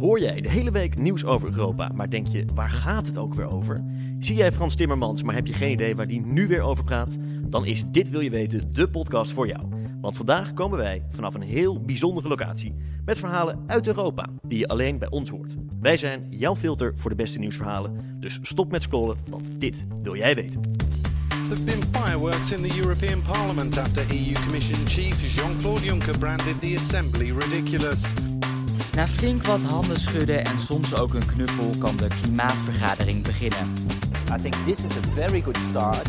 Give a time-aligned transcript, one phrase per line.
[0.00, 3.34] Hoor jij de hele week nieuws over Europa, maar denk je, waar gaat het ook
[3.34, 3.84] weer over?
[4.18, 7.16] Zie jij Frans Timmermans, maar heb je geen idee waar die nu weer over praat?
[7.46, 9.62] Dan is Dit Wil Je Weten de podcast voor jou.
[10.00, 12.74] Want vandaag komen wij vanaf een heel bijzondere locatie
[13.04, 15.54] met verhalen uit Europa die je alleen bij ons hoort.
[15.80, 20.16] Wij zijn jouw filter voor de beste nieuwsverhalen, dus stop met scrollen, want dit wil
[20.16, 20.60] jij weten.
[20.60, 26.60] There have been fireworks in the European Parliament after EU Commission Chief Jean-Claude Juncker branded
[26.60, 28.29] the Assembly ridiculous.
[29.00, 33.72] Na flink wat handen schudden en soms ook een knuffel kan de klimaatvergadering beginnen.
[34.38, 36.08] I think this is a very good start.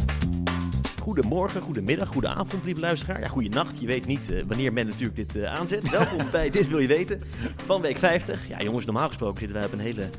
[1.02, 3.20] Goedemorgen, goedemiddag, goedenavond, lieve luisteraar.
[3.20, 3.80] Ja, goedenacht.
[3.80, 5.90] Je weet niet eh, wanneer men natuurlijk dit eh, aanzet.
[6.00, 7.22] Welkom bij Dit Wil Je Weten
[7.66, 8.48] van week 50.
[8.48, 10.10] Ja, jongens, normaal gesproken zitten wij op een hele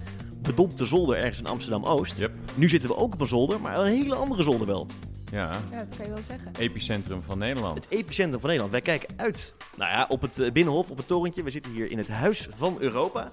[0.43, 2.18] bedompte zolder ergens in Amsterdam-Oost.
[2.18, 2.32] Yep.
[2.54, 4.87] Nu zitten we ook op een zolder, maar een hele andere zolder wel.
[5.32, 6.52] Ja, Ja, dat kan je wel zeggen.
[6.59, 7.74] epicentrum van Nederland.
[7.74, 8.70] Het epicentrum van Nederland.
[8.70, 11.42] Wij kijken uit nou ja, op het eh, Binnenhof, op het torentje.
[11.42, 13.32] We zitten hier in het Huis van Europa.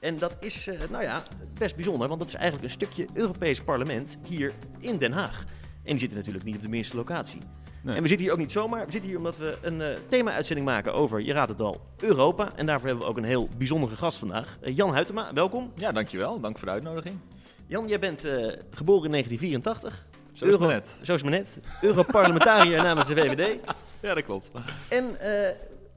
[0.00, 1.22] En dat is, eh, nou ja,
[1.58, 5.44] best bijzonder, want dat is eigenlijk een stukje Europees parlement hier in Den Haag.
[5.82, 7.40] En die zitten natuurlijk niet op de minste locatie.
[7.82, 7.96] Nee.
[7.96, 8.86] En we zitten hier ook niet zomaar.
[8.86, 12.52] We zitten hier omdat we een eh, thema-uitzending maken over, je raadt het al, Europa.
[12.56, 14.58] En daarvoor hebben we ook een heel bijzondere gast vandaag.
[14.62, 15.72] Jan Huytema, welkom.
[15.76, 16.40] Ja, dankjewel.
[16.40, 17.18] Dank voor de uitnodiging.
[17.66, 18.32] Jan, jij bent eh,
[18.70, 20.06] geboren in 1984.
[20.34, 20.98] Zo is het Euro- maar net.
[21.02, 21.56] Zo is het maar net.
[21.80, 23.58] Europarlementariër namens de VVD.
[24.00, 24.50] Ja, dat klopt.
[24.88, 25.50] En eh,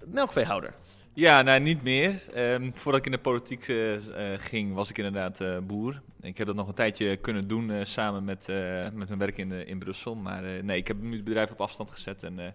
[0.05, 0.73] melkveehouder.
[1.13, 2.21] Ja, nou niet meer.
[2.33, 6.01] Ehm, voordat ik in de politiek eh, eh, ging, was ik inderdaad boer.
[6.21, 8.55] Ik heb dat nog een tijdje kunnen doen eh, samen met, eh,
[8.93, 10.15] met mijn werk in, eh, in Brussel.
[10.15, 12.47] Maar eh, nee, ik heb nu het bedrijf op afstand gezet en eh,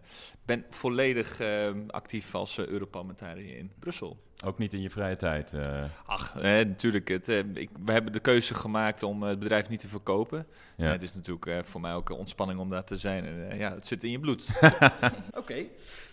[0.44, 1.40] ben volledig
[1.88, 4.16] actief als eh, Europarlementariër in Brussel.
[4.44, 5.52] Ook niet in je vrije tijd.
[5.52, 7.08] eh, Ach, eh, natuurlijk.
[7.08, 10.46] Het, eh, ik, we hebben de keuze gemaakt om het bedrijf niet te verkopen.
[10.76, 10.86] ja.
[10.90, 13.24] Het is natuurlijk eh, voor mij ook een ontspanning om daar te zijn.
[13.26, 14.48] En, eh, ja, het zit in je bloed.
[15.40, 15.64] Oké.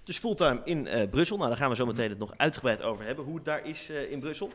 [0.03, 1.37] Dus fulltime in eh, Brussel.
[1.37, 3.89] Nou, daar gaan we zo meteen het nog uitgebreid over hebben, hoe het daar is
[3.89, 4.51] eh, in Brussel.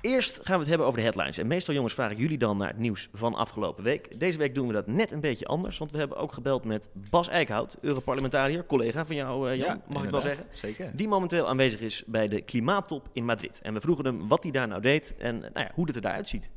[0.00, 1.38] Eerst gaan we het hebben over de headlines.
[1.38, 4.20] En meestal, jongens, vraag ik jullie dan naar het nieuws van afgelopen week.
[4.20, 6.90] Deze week doen we dat net een beetje anders, want we hebben ook gebeld met
[7.10, 10.44] Bas Eickhout, Europarlementariër, collega van jou, eh, Jan, Ja, mag ik wel zeggen.
[10.50, 10.90] Zeker.
[10.94, 13.60] Die momenteel aanwezig is bij de klimaattop in Madrid.
[13.62, 16.02] En we vroegen hem wat hij daar nou deed en nou ja, hoe het er
[16.02, 16.50] daaruit ziet.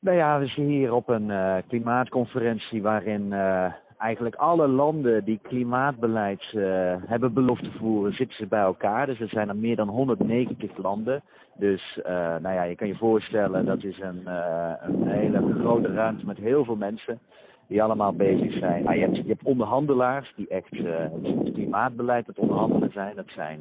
[0.00, 3.72] Nou ja, we zijn hier op een eh, klimaatconferentie waarin eh,
[4.04, 9.06] eigenlijk alle landen die klimaatbeleid eh, hebben beloofd te voeren, zitten ze bij elkaar.
[9.06, 11.22] Dus er zijn er meer dan 190 landen.
[11.54, 15.92] Dus eh, nou ja, je kan je voorstellen, dat is een, eh, een hele grote
[15.92, 17.18] ruimte met heel veel mensen
[17.66, 18.86] die allemaal bezig zijn.
[18.86, 23.16] Ah, je, hebt, onderhandelaars die echt het klimaatbeleid het onderhandelen zijn.
[23.16, 23.60] Dat zijn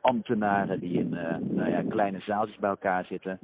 [0.00, 3.38] ambtenaren die in nou ja, kleine zaaltjes bij elkaar zitten.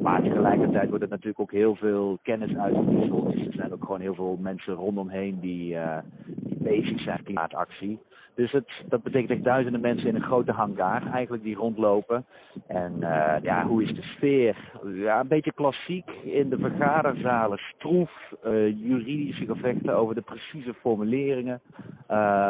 [0.00, 3.32] Maar tegelijkertijd wordt er natuurlijk ook heel veel kennis uitgewisseld.
[3.32, 7.24] Dus er zijn ook gewoon heel veel mensen rondomheen die, eh, die bezig zijn met
[7.24, 7.98] klimaatactie.
[8.34, 12.24] Dus het, dat betekent echt duizenden mensen in een grote hangar eigenlijk die rondlopen.
[12.66, 14.56] En eh, ja, hoe is de sfeer?
[14.94, 17.58] Ja, een beetje klassiek in de vergaderzalen.
[17.58, 21.60] Stroef, eh, juridische gevechten over de precieze formuleringen.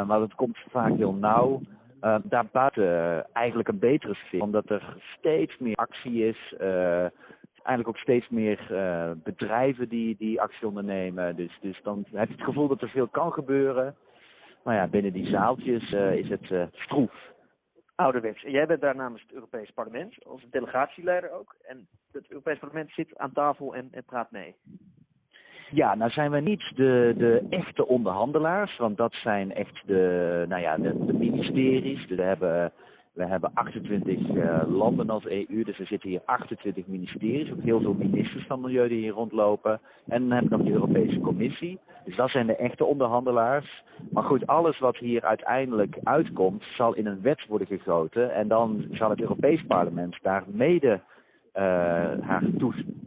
[0.07, 1.61] Maar dat komt vaak heel nauw.
[2.03, 6.55] Uh, daarbuiten eigenlijk een betere sfeer, omdat er steeds meer actie is.
[7.63, 11.37] Eigenlijk ook steeds meer eh, bedrijven die, die actie ondernemen.
[11.37, 13.97] Dus, dus dan heb je het gevoel dat er veel kan gebeuren.
[14.63, 17.33] Maar ja, binnen die zaaltjes eh, is het eh, stroef.
[17.95, 18.45] ouderwets.
[18.45, 21.57] En jij bent daar namens het Europees Parlement, als delegatieleider ook.
[21.67, 24.55] En het Europees Parlement zit aan tafel en, en praat mee.
[25.71, 30.63] Ja, nou zijn we niet de, de echte onderhandelaars, want dat zijn echt de, nou
[30.63, 32.07] ja, de, de ministeries.
[32.07, 32.73] Dus we hebben,
[33.13, 37.81] we hebben 28 eh, landen als EU, dus er zitten hier 28 ministeries, ook heel
[37.81, 39.81] veel ministers van Milieu die hier rondlopen.
[40.09, 43.83] En dan hebben we nog de Europese Commissie, dus dat zijn de echte onderhandelaars.
[44.11, 48.35] Maar goed, alles wat hier uiteindelijk uitkomt, zal in een wet worden gegoten.
[48.35, 51.01] En dan zal het Europees Parlement daar mede
[51.53, 51.63] eh,
[52.21, 53.00] haar toes- toes- eh,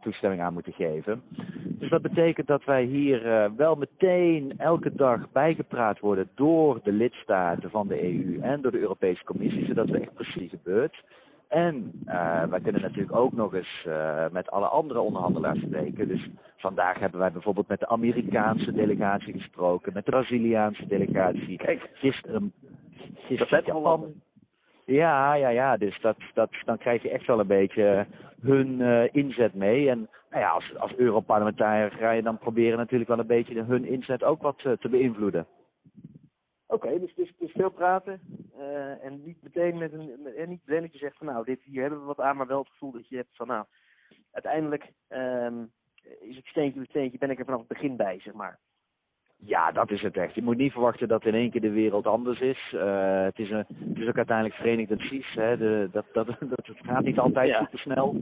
[0.00, 1.22] toestemming aan moeten geven.
[1.64, 6.92] Dus dat betekent dat wij hier eh, wel meteen elke dag bijgepraat worden door de
[6.92, 11.04] lidstaten van de EU en door de Europese Commissie, zodat er echt precies gebeurt.
[11.48, 16.08] En eh, wij kunnen natuurlijk ook nog eens eh, met alle andere onderhandelaars spreken.
[16.08, 21.56] Dus vandaag hebben wij bijvoorbeeld met de Amerikaanse delegatie gesproken, met de Braziliaanse delegatie.
[21.56, 22.52] Kijk, Gisteren,
[23.14, 24.12] gisteren Japan.
[24.84, 25.76] Ja, ja, ja.
[25.76, 28.06] Dus dat, dat, dan krijg je echt wel een beetje
[28.40, 29.88] hun eh, inzet mee.
[29.90, 33.84] En nou ja, als, als Europarlementariër ga je dan proberen natuurlijk wel een beetje hun
[33.84, 35.46] inzet ook wat eh, te beïnvloeden.
[36.66, 38.20] Oké, dus, dus, dus veel praten.
[38.58, 40.26] eh, en niet meteen met een.
[40.36, 42.46] en niet meteen dat je zegt van nou, dit, hier hebben we wat aan, maar
[42.46, 43.64] wel het gevoel dat je hebt van nou,
[44.30, 45.64] uiteindelijk ehm,
[46.20, 48.58] is het steentje bij steentje, ben ik er vanaf het begin bij, zeg maar.
[49.44, 50.34] Ja, dat is het echt.
[50.34, 52.72] Je moet niet verwachten dat in één keer de wereld anders is.
[52.74, 55.34] Uh, het, is een, het is ook uiteindelijk Verenigde Naties.
[55.34, 55.56] Hè.
[55.56, 57.58] De, dat, dat, dat, het gaat niet altijd ja.
[57.58, 58.16] super snel.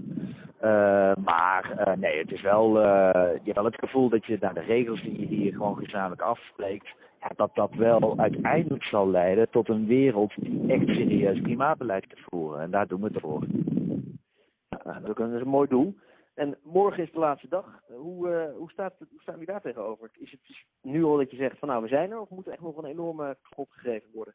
[0.62, 4.54] Uh, maar uh, nee, het is wel, je hebt wel het gevoel dat je naar
[4.54, 6.88] de regels die je hier gewoon gezamenlijk afspreekt,
[7.20, 12.24] ja, dat dat wel uiteindelijk zal leiden tot een wereld die echt serieus klimaatbeleid kan
[12.28, 12.60] voeren.
[12.60, 13.42] En daar doen we het voor.
[14.68, 15.94] Ja, dat is een mooi doel.
[16.40, 17.64] En morgen is de laatste dag.
[17.86, 20.10] Hoe, uh, hoe, staat, hoe staan we daar tegenover?
[20.18, 20.40] Is het
[20.82, 22.76] nu al dat je zegt van nou we zijn er of moet er echt nog
[22.76, 24.34] een enorme schop gegeven worden?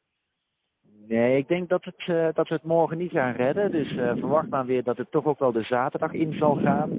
[1.08, 3.72] Nee, ik denk dat, het, uh, dat we het morgen niet gaan redden.
[3.72, 6.90] Dus uh, verwacht maar weer dat het toch ook wel de zaterdag in zal gaan.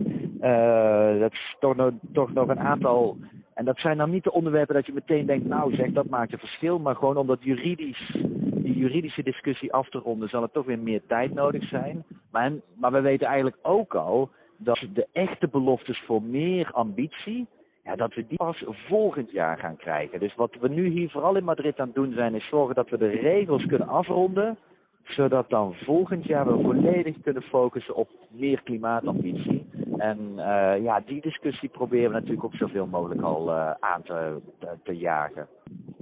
[1.19, 3.17] dat is toch nog, toch nog een aantal.
[3.55, 6.33] En dat zijn dan niet de onderwerpen dat je meteen denkt, nou zeg, dat maakt
[6.33, 6.79] een verschil.
[6.79, 8.17] Maar gewoon omdat juridisch,
[8.55, 12.05] die juridische discussie af te ronden, zal het toch weer meer tijd nodig zijn.
[12.31, 17.47] Maar, maar we weten eigenlijk ook al dat de echte beloftes voor meer ambitie,
[17.85, 20.21] ja, dat we die pas volgend jaar gaan krijgen.
[20.21, 22.91] Dus wat we nu hier vooral in Madrid aan het doen zijn, is zorgen dat
[22.91, 24.59] we de regels kunnen afronden,
[25.05, 29.67] zodat dan volgend jaar we volledig kunnen focussen op meer klimaatambitie.
[29.97, 34.41] En uh, ja, die discussie proberen we natuurlijk ook zoveel mogelijk al uh, aan te,
[34.59, 35.47] te, te, jagen.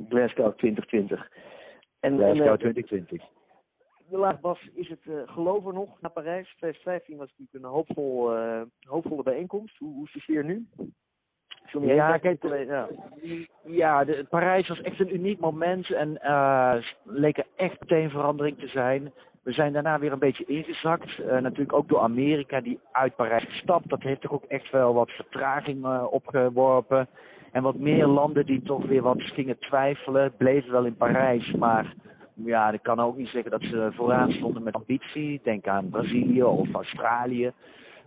[0.09, 1.29] Glasgow 2020.
[2.01, 3.23] En, Glasgow en, 2020
[4.09, 6.55] de laag Bas, is het uh, geloof er nog naar Parijs?
[6.57, 9.79] 2015 was natuurlijk een hoopvol, uh, hoopvolle bijeenkomst.
[9.79, 10.67] Hoe, hoe is de sfeer nu?
[11.83, 12.89] Ja, kijk, ja,
[13.65, 18.59] ja de, Parijs was echt een uniek moment en uh, leek er echt meteen verandering
[18.59, 19.13] te zijn.
[19.43, 21.19] We zijn daarna weer een beetje ingezakt.
[21.19, 23.89] Uh, natuurlijk ook door Amerika die uit Parijs gestapt.
[23.89, 27.09] Dat heeft toch ook echt wel wat vertraging uh, opgeworpen.
[27.53, 30.37] En wat meer landen die toch weer wat gingen twijfelen.
[30.37, 31.95] Bleven wel in Parijs, maar
[32.35, 35.41] ja, ik kan ook niet zeggen dat ze vooraan stonden met ambitie.
[35.43, 37.53] Denk aan Brazilië of Australië.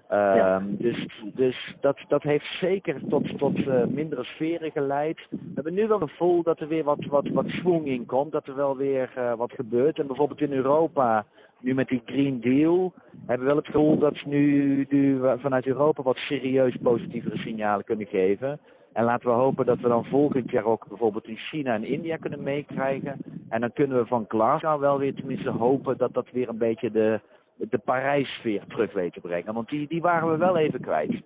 [0.10, 0.56] Ja.
[0.56, 5.20] Um, dus dus dat, dat heeft zeker tot, tot uh, mindere sferen geleid.
[5.30, 8.32] We hebben nu wel een gevoel dat er weer wat, wat, wat swing in komt.
[8.32, 10.00] Dat er wel weer uh, wat gebeurt.
[10.00, 11.26] En bijvoorbeeld in Europa,
[11.60, 12.94] nu met die Green Deal,
[13.26, 18.08] hebben we wel het gevoel dat nu, nu vanuit Europa wat serieus positievere signalen kunnen
[18.08, 18.60] geven.
[18.98, 22.18] En laten we hopen dat we dan volgend jaar ook bijvoorbeeld in China en India
[22.18, 23.18] kunnen meekrijgen.
[23.50, 26.92] En dan kunnen we van Glasgow wel weer tenminste hopen dat dat weer een beetje
[26.92, 27.20] de,
[27.56, 29.54] de Parijs-sfeer terug weet te brengen.
[29.54, 31.22] Want die, die waren we wel even kwijt.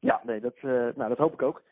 [0.00, 1.62] Ja, nee, dat, uh, nou, dat hoop ik ook.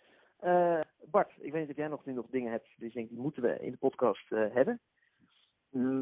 [0.44, 0.80] Uh,
[1.10, 3.18] Bart, ik weet niet of jij nog, nu nog dingen hebt, dus ik denk, die
[3.18, 4.80] moeten we in de podcast uh, hebben.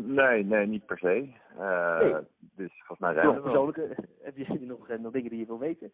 [0.06, 1.32] Nee, nee, niet per se.
[1.58, 2.14] Nee.
[2.56, 5.92] Dus volgens mij zijn we persoonlijke, heb je nog, nog dingen die je wil weten?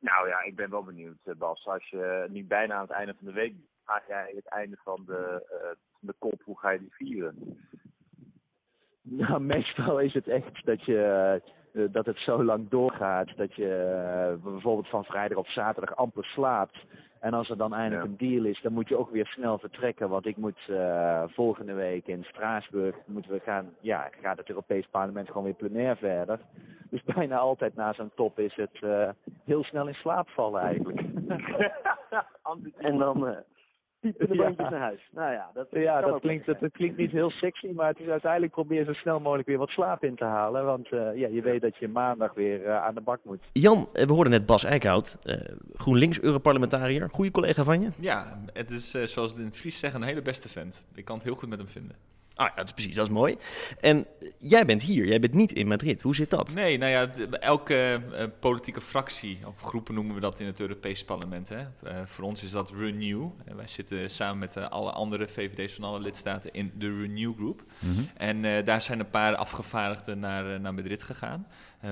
[0.00, 1.66] Nou ja, ik ben wel benieuwd, Bas.
[1.66, 3.54] Als je nu bijna aan het einde van de week
[3.84, 7.58] ga jij het einde van de, uh, de kop, hoe ga je die vieren?
[9.02, 11.40] Nou, meestal is het echt dat je
[11.72, 16.78] uh, dat het zo lang doorgaat dat je bijvoorbeeld van vrijdag op zaterdag amper slaapt.
[17.20, 18.10] En als er dan eindelijk ja.
[18.10, 20.08] een deal is, dan moet je ook weer snel vertrekken.
[20.08, 24.86] Want ik moet uh, volgende week in Straatsburg moeten we gaan, ja, gaat het Europees
[24.90, 26.38] Parlement gewoon weer plenair verder.
[26.90, 29.08] Dus bijna altijd na zo'n top is het uh,
[29.44, 31.00] heel snel in slaap vallen eigenlijk.
[32.88, 33.36] en dan uh,
[34.00, 34.70] piepen de bandjes ja.
[34.70, 35.08] naar huis.
[35.12, 38.08] Nou ja, dat, ja, dat, klinkt, dat, dat, klinkt niet heel sexy, maar het is
[38.08, 40.64] uiteindelijk probeer zo snel mogelijk weer wat slaap in te halen.
[40.64, 43.44] Want uh, ja, je weet dat je maandag weer uh, aan de bak moet.
[43.52, 45.34] Jan, we hoorden net Bas Eickhout, uh,
[45.74, 47.08] GroenLinks-Europarlementariër.
[47.10, 47.88] Goede collega van je?
[47.98, 50.86] Ja, het is zoals we in het Fries zeggen, een hele beste vent.
[50.94, 51.96] Ik kan het heel goed met hem vinden.
[52.38, 53.36] Ah ja, dat is precies, dat is mooi.
[53.80, 54.06] En
[54.38, 56.02] jij bent hier, jij bent niet in Madrid.
[56.02, 56.54] Hoe zit dat?
[56.54, 61.04] Nee, nou ja, elke uh, politieke fractie, of groepen noemen we dat in het Europese
[61.04, 61.48] parlement.
[61.48, 61.60] Hè.
[61.60, 63.20] Uh, voor ons is dat Renew.
[63.20, 67.62] Uh, wij zitten samen met alle andere VVD's van alle lidstaten in de Renew Group.
[67.78, 68.08] Mm -hmm.
[68.16, 71.46] En daar zijn een paar afgevaardigden naar, naar Madrid gegaan.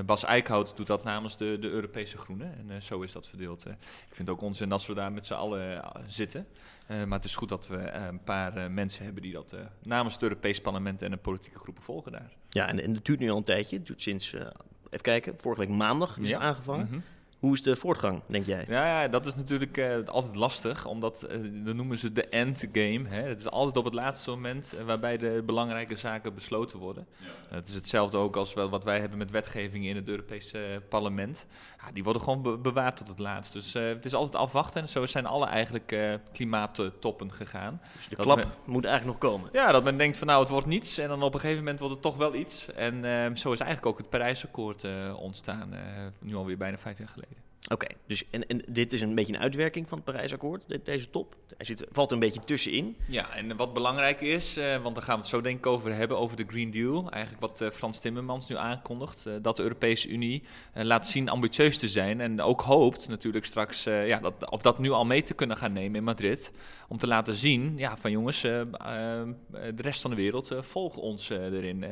[0.04, 2.54] Bas Eickhout doet dat namens de, de Europese Groenen.
[2.68, 3.66] En zo is dat verdeeld.
[3.66, 6.46] ik vind het ook onzin als we daar met z'n allen zitten.
[6.88, 10.60] Maar het is goed dat we een paar mensen hebben die dat namens het Europees
[10.60, 12.32] parlement en de politieke groepen volgen daar.
[12.48, 13.76] Ja, en, en het duurt nu al een tijdje.
[13.76, 16.34] Het duurt sinds, even kijken, vorige week maandag is ja.
[16.34, 16.86] het aangevangen.
[16.86, 17.02] Mm -hmm.
[17.46, 18.64] Hoe is de voortgang, denk jij?
[18.68, 23.08] Ja, ja dat is natuurlijk uh, altijd lastig, omdat uh, dan noemen ze de endgame.
[23.08, 23.22] Hè.
[23.22, 27.06] Het is altijd op het laatste moment uh, waarbij de belangrijke zaken besloten worden.
[27.16, 27.56] Ja.
[27.56, 31.46] het is hetzelfde ook als wel wat wij hebben met wetgeving in het Europese parlement.
[31.84, 33.52] Ja, die worden gewoon be bewaard tot het laatst.
[33.52, 34.82] Dus het is altijd afwachten.
[34.82, 37.80] En zo zijn alle eigenlijk klimaattoppen gegaan.
[37.96, 39.48] Dus de dat klap men, moet eigenlijk nog komen.
[39.52, 41.78] Ja, dat men denkt van nou het wordt niets en dan op een gegeven moment
[41.78, 42.72] wordt het toch wel iets.
[42.72, 42.94] En
[43.38, 44.86] zo is eigenlijk ook het Parijsakkoord
[45.16, 45.74] ontstaan,
[46.18, 47.35] nu alweer bijna vijf jaar geleden.
[47.68, 51.10] Oké, dus en, en dit is een beetje een uitwerking van het Parijsakkoord, de- deze
[51.10, 51.36] top.
[51.56, 52.96] Hij zit, valt een beetje tussenin.
[53.08, 55.94] Ja, en wat belangrijk is, eh, want daar gaan we het zo denk ik over
[55.94, 57.10] hebben, over de Green Deal.
[57.10, 60.42] Eigenlijk wat eh, Frans Timmermans nu aankondigt, eh, dat de Europese Unie
[60.74, 62.20] laat zien ambitieus te zijn.
[62.20, 65.72] En ook hoopt natuurlijk straks, ja, dat, of dat nu al mee te kunnen gaan
[65.72, 66.52] nemen in Madrid.
[66.88, 69.34] Om te laten zien, ja, van jongens, de
[69.76, 71.84] rest van de wereld volgt ons erin.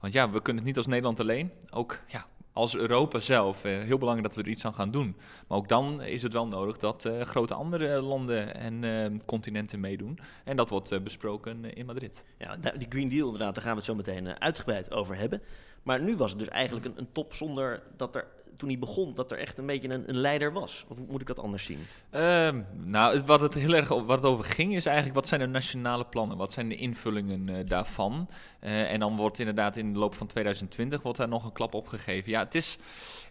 [0.00, 1.50] want ja, we kunnen het niet als Nederland alleen.
[1.70, 3.64] Ook, ja, als Europa zelf.
[3.64, 5.16] eh, heel belangrijk dat we er iets aan gaan doen.
[5.48, 9.80] Maar ook dan is het wel nodig dat eh, grote andere landen en eh, continenten
[9.80, 10.18] meedoen.
[10.44, 12.24] En dat wordt besproken in Madrid.
[12.38, 15.42] Ja, da- die Green Deal inderdaad, daar gaan we het zo meteen uitgebreid over hebben.
[15.82, 19.14] Maar nu was het dus eigenlijk een, een top zonder dat er, toen hij begon,
[19.14, 20.84] dat er echt een beetje een, een leider was.
[20.88, 21.78] Of moet ik dat anders zien?
[22.10, 25.46] Ehm, nou, wat het heel erg wat het over ging is eigenlijk wat zijn de
[25.46, 26.36] nationale plannen?
[26.36, 28.28] Wat zijn de invullingen eh, daarvan?
[28.60, 31.74] Eh, en dan wordt inderdaad in de loop van 2020 wordt daar nog een klap
[31.74, 32.30] op gegeven.
[32.30, 32.78] Ja, het is,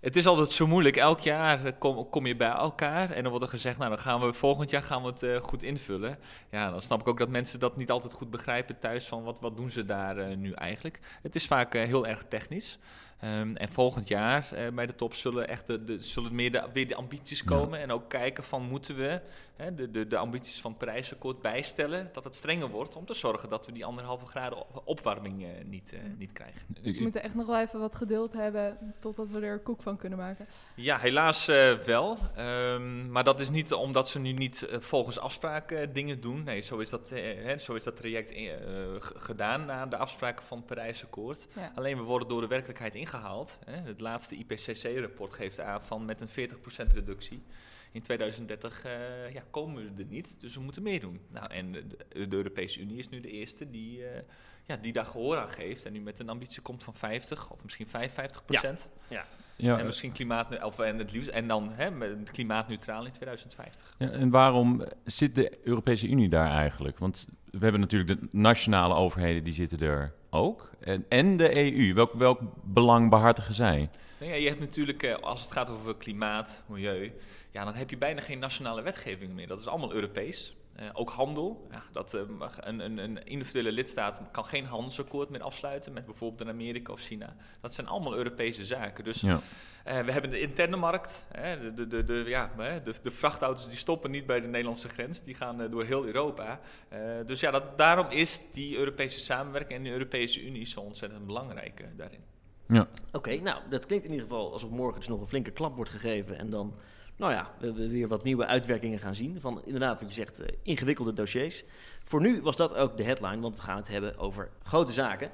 [0.02, 0.96] het is altijd zo moeilijk.
[0.96, 4.00] Elk jaar eh, kom, kom je bij elkaar en dan wordt er gezegd, nou dan
[4.00, 6.18] gaan we volgend jaar gaan we het goed invullen.
[6.52, 9.38] Ja, dan snap ik ook dat mensen dat niet altijd goed begrijpen thuis van wat,
[9.40, 11.00] wat doen ze daar nu eigenlijk.
[11.22, 12.80] Het is vaak heel erg technisch.
[13.22, 16.64] Ehm, en volgend jaar eh, bij de top zullen, echt de, de, zullen meer de,
[16.74, 17.80] weer de ambities komen.
[17.80, 19.22] En ook kijken van moeten we
[19.70, 22.10] de, de, de ambities van het Parijsakkoord bijstellen.
[22.14, 25.50] Dat het strenger wordt om te zorgen dat we die anderhalve graden op- opwarming eh,
[25.66, 26.62] niet, eh, niet krijgen.
[26.82, 29.98] Dus we moeten echt nog wel even wat geduld hebben totdat we er koek van
[29.98, 30.48] kunnen maken.
[30.76, 32.18] Ja, helaas eh, wel.
[32.36, 36.44] Ehm, maar dat is niet omdat ze nu niet volgens afspraken eh, dingen doen.
[36.44, 38.54] Nee, zo is dat, hè, zo is dat traject eh,
[39.00, 41.48] gedaan na de afspraken van het Parijsakkoord.
[41.56, 41.72] Ja.
[41.76, 43.60] Alleen we worden door de werkelijkheid ingehaald.
[43.66, 43.76] Hè.
[43.82, 47.44] Het laatste IPCC-rapport geeft aan van met een 40% reductie.
[47.92, 51.20] In 2030 eh, ja, komen we er niet, dus we moeten meer doen.
[51.30, 54.22] Nou, en de, de Europese Unie is nu de eerste die, eh,
[54.66, 55.86] ja, die daar gehoor aan geeft.
[55.86, 58.90] En nu met een ambitie komt van 50 of misschien 55 procent.
[59.10, 59.26] Ja.
[59.56, 63.96] Ja, en misschien klimaat, of, en het liefst, en dan hè, met klimaatneutraal in 2050.
[63.98, 67.00] Ja, en waarom zit de Europese Unie daar eigenlijk?
[67.00, 70.72] Want we hebben natuurlijk de nationale overheden, die zitten er ook.
[70.80, 71.94] En, en de EU.
[71.94, 73.90] Welk, welk belang behartigen zij?
[74.20, 77.12] Nou ja, je hebt natuurlijk, eh, als het gaat over klimaat, milieu,
[77.52, 79.48] ja, dan heb je bijna geen nationale wetgeving meer.
[79.48, 80.56] Dat is allemaal Europees.
[80.76, 81.68] Eh, ook handel.
[81.72, 82.22] Ja, dat, eh,
[82.60, 87.00] een, een, een individuele lidstaat kan geen handelsakkoord meer afsluiten met bijvoorbeeld een Amerika of
[87.00, 87.36] China.
[87.62, 89.04] Dat zijn allemaal Europese zaken.
[89.04, 89.40] Dus Ja.
[89.84, 91.28] eh, we hebben de interne markt.
[91.32, 94.48] Hè, de, de, de, de, ja, hè, de, de vrachtauto's die stoppen niet bij de
[94.48, 95.24] Nederlandse grens.
[95.24, 96.60] Die gaan door heel Europa.
[96.90, 101.26] Eh, dus ja, dat, daarom is die Europese samenwerking en de Europese Unie zo ontzettend
[101.26, 102.24] belangrijk daarin.
[102.68, 102.88] Ja.
[103.12, 105.92] Oké, nou, dat klinkt in ieder geval alsof morgen dus nog een flinke klap wordt
[105.92, 106.38] gegeven.
[106.38, 106.76] En dan,
[107.22, 109.38] nou ja, we, we weer wat nieuwe uitwerkingen gaan zien.
[109.40, 111.64] Van inderdaad, wat je zegt, eh, ingewikkelde dossiers.
[112.04, 115.32] Voor nu was dat ook de headline, want we gaan het hebben over grote zaken.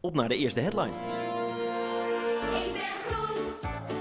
[0.00, 0.92] Op naar de eerste headline.
[2.52, 2.80] Ik ben
[3.14, 3.97] groen,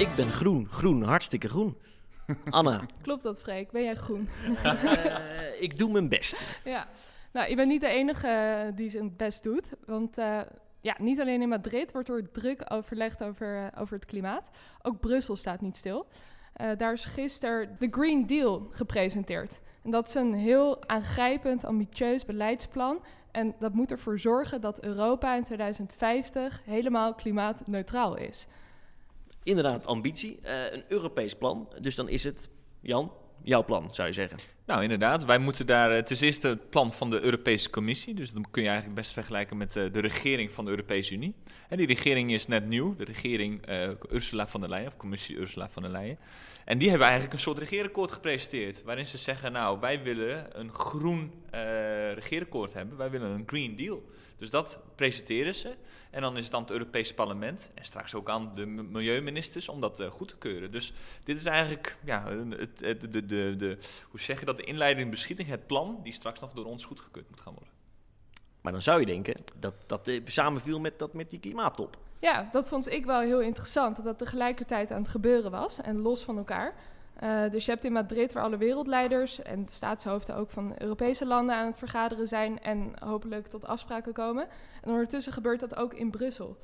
[0.00, 1.76] Ik ben groen, groen, hartstikke groen.
[2.50, 3.70] Anna, Klopt dat, Freek?
[3.70, 4.28] Ben jij groen?
[4.64, 6.44] eh, ik doe mijn best.
[6.64, 6.88] ja.
[7.32, 9.68] Nou, je bent niet de enige eh, die zijn best doet.
[9.86, 10.40] Want eh,
[10.80, 14.50] ja, niet alleen in Madrid wordt er druk overlegd over, over het klimaat.
[14.82, 16.06] Ook Brussel staat niet stil.
[16.76, 19.60] Daar is gisteren de Green Deal gepresenteerd.
[19.82, 23.04] En dat is een heel aangrijpend, ambitieus beleidsplan.
[23.30, 28.46] En dat moet ervoor zorgen dat Europa in 2050 helemaal klimaatneutraal is.
[29.42, 30.38] Inderdaad, ambitie.
[30.42, 31.68] eh, een Europees plan.
[31.80, 32.48] Dus dan is het,
[32.80, 34.38] Jan, jouw plan, zou je zeggen.
[34.66, 35.24] Nou, inderdaad.
[35.24, 35.90] Wij moeten daar.
[35.90, 38.14] Het is eerst het plan van de Europese Commissie.
[38.14, 41.34] Dus dat kun je eigenlijk best vergelijken met eh, de regering van de Europese Unie.
[41.68, 42.96] En die regering is net nieuw.
[42.96, 46.18] De regering eh, Ursula von der Leyen, of Commissie Ursula von der Leyen.
[46.70, 48.82] En die hebben eigenlijk een soort regeerakkoord gepresenteerd.
[48.82, 52.96] Waarin ze zeggen: Nou, wij willen een groen eh regeerakkoord hebben.
[52.96, 54.02] Wij willen een Green Deal.
[54.38, 55.74] Dus dat presenteren ze.
[56.10, 59.80] En dan is het aan het Europese parlement en straks ook aan de milieuministers om
[59.80, 60.70] dat eh, goed te keuren.
[60.70, 60.92] Dus
[61.24, 63.78] dit is eigenlijk, ja, het, de, de, de,
[64.10, 67.30] hoe zeg je dat, de inleiding beschieting, het plan die straks nog door ons goedgekeurd
[67.30, 67.72] moet gaan worden.
[68.60, 71.98] Maar dan zou je denken dat dat eh, samenviel met, dat, met die klimaattop.
[72.20, 73.96] Ja, dat vond ik wel heel interessant.
[73.96, 76.74] Dat dat tegelijkertijd aan het gebeuren was en los van elkaar.
[77.16, 81.26] Eh, dus je hebt in Madrid waar alle wereldleiders en de staatshoofden ook van Europese
[81.26, 84.46] landen aan het vergaderen zijn en hopelijk tot afspraken komen.
[84.82, 86.56] En ondertussen gebeurt dat ook in Brussel.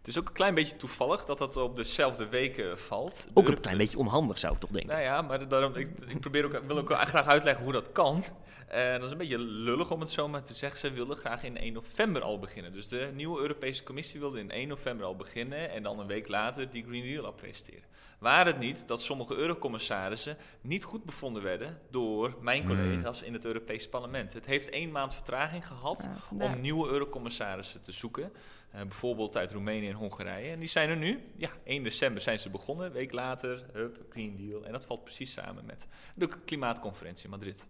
[0.00, 3.14] Het is ook een klein beetje toevallig dat dat op dezelfde weken valt.
[3.22, 4.90] De Ook een Europe- klein beetje onhandig zou ik toch denken.
[4.90, 7.92] Nou ja, maar daarom, ik, ik probeer ook, wil ook wel graag uitleggen hoe dat
[7.92, 8.24] kan.
[8.68, 10.78] Eh, dat is een beetje lullig om het zo maar te zeggen.
[10.80, 12.72] Ze wilden graag in 1 november al beginnen.
[12.72, 16.28] Dus de nieuwe Europese Commissie wilde in 1 november al beginnen en dan een week
[16.28, 17.88] later die Green Deal al presenteren.
[18.18, 22.68] Waar het niet dat sommige eurocommissarissen niet goed bevonden werden door mijn Hmm.
[22.76, 24.32] collega's in het Europees Parlement.
[24.32, 28.32] Het heeft één maand vertraging gehad Ja, om nieuwe eurocommissarissen te zoeken.
[28.70, 30.50] Eh, bijvoorbeeld uit Roemenië en Hongarije.
[30.50, 31.20] En die zijn er nu.
[31.36, 32.86] Ja, 1 december zijn ze begonnen.
[32.86, 34.64] Een week later, hup, Green Deal.
[34.64, 35.86] En dat valt precies samen met
[36.16, 37.68] de klimaatconferentie in Madrid.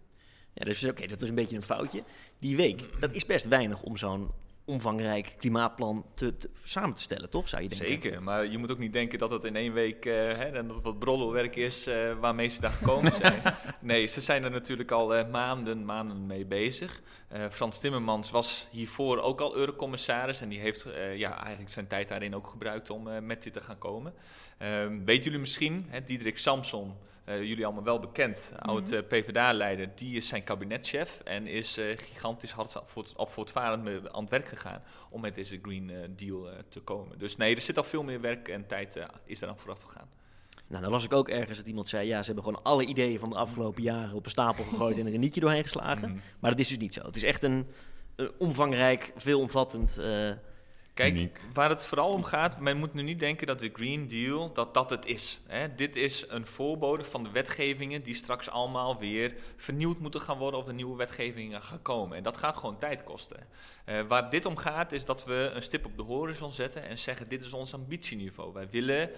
[0.52, 2.02] Ja, dus oké, dat is een beetje een foutje.
[2.38, 4.30] Die week, dat is best weinig om zo'n
[4.64, 7.48] omvangrijk klimaatplan te, te- samen te stellen, toch?
[7.48, 7.86] Zou je denken?
[7.86, 10.66] Zeker, maar je moet ook niet denken dat het in één week eh, hè, en
[10.66, 13.42] dat het wat broddelwerk is eh, waarmee ze daar gekomen zijn.
[13.80, 17.02] nee, ze zijn er natuurlijk al eh, maanden, maanden mee bezig.
[17.50, 22.34] Frans Timmermans was hiervoor ook al eurocommissaris en die heeft ja, eigenlijk zijn tijd daarin
[22.34, 24.14] ook gebruikt om met dit te gaan komen.
[24.58, 26.94] Ehm weten jullie misschien, hè, Diederik Samson,
[27.30, 31.98] eh, jullie allemaal wel bekend, oud eh, PvdA-leider, die is zijn kabinetchef en is eh,
[31.98, 36.48] gigantisch hard voort- op voortvarend mee aan het werk gegaan om met deze Green Deal
[36.68, 37.18] te komen.
[37.18, 40.08] Dus nee, er zit al veel meer werk en tijd is daar aan vooraf gegaan.
[40.66, 42.06] Nou, dan las ik ook ergens dat iemand zei...
[42.06, 44.98] ja, ze hebben gewoon alle ideeën van de afgelopen jaren op een stapel gegooid...
[44.98, 46.10] en er een nietje doorheen geslagen.
[46.10, 46.18] Mhm.
[46.38, 47.02] Maar dat is dus niet zo.
[47.02, 47.66] Het is echt een,
[48.16, 49.98] een omvangrijk, veelomvattend...
[50.94, 51.40] Kijk, Uniek.
[51.52, 54.74] waar het vooral om gaat, men moet nu niet denken dat de Green Deal, dat
[54.74, 55.40] dat het is.
[55.46, 55.74] Hè.
[55.74, 60.60] Dit is een voorbode van de wetgevingen die straks allemaal weer vernieuwd moeten gaan worden
[60.60, 62.16] of de nieuwe wetgevingen gaan komen.
[62.16, 63.46] En dat gaat gewoon tijd kosten.
[63.84, 66.98] Eh, waar dit om gaat is dat we een stip op de horizon zetten en
[66.98, 68.52] zeggen dit is ons ambitieniveau.
[68.52, 69.10] Wij willen